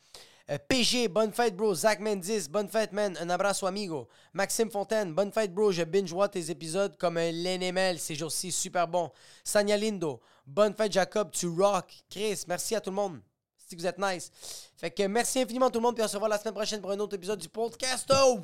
Euh, 0.50 0.58
PG, 0.68 1.08
bonne 1.10 1.32
fête, 1.32 1.56
bro. 1.56 1.76
Zach 1.76 2.00
Mendis, 2.00 2.50
bonne 2.50 2.68
fête, 2.68 2.92
man. 2.92 3.16
Un 3.22 3.30
abraço, 3.30 3.68
amigo. 3.68 4.08
Maxime 4.34 4.72
Fontaine, 4.72 5.14
bonne 5.14 5.32
fête, 5.32 5.54
bro. 5.54 5.72
Je 5.72 5.84
binge-vois 5.84 6.28
tes 6.28 6.50
épisodes 6.50 6.98
comme 6.98 7.18
un 7.18 7.32
LNML 7.32 8.00
ces 8.00 8.16
jours-ci, 8.16 8.52
super 8.52 8.88
bon. 8.88 9.12
Sanya 9.44 9.78
Lindo, 9.78 10.22
bonne 10.48 10.74
fête, 10.74 10.92
Jacob. 10.92 11.30
Tu 11.32 11.48
rock. 11.48 11.94
Chris, 12.10 12.44
merci 12.48 12.76
à 12.76 12.82
tout 12.82 12.90
le 12.90 12.96
monde. 12.96 13.22
Si 13.58 13.76
vous 13.76 13.86
êtes 13.86 14.00
nice. 14.00 14.32
Fait 14.78 14.90
que 14.90 15.04
merci 15.04 15.40
infiniment, 15.42 15.70
tout 15.70 15.80
le 15.80 15.84
monde. 15.84 15.96
Puis 15.96 16.04
on 16.04 16.08
se 16.08 16.16
revoit 16.16 16.30
la 16.30 16.40
semaine 16.40 16.56
prochaine 16.56 16.82
pour 16.82 16.90
un 16.92 17.00
autre 17.00 17.16
épisode 17.16 17.40
du 17.40 17.50
podcast. 17.50 18.12
Oh! 18.12 18.40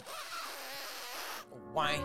Ouais. 1.75 1.99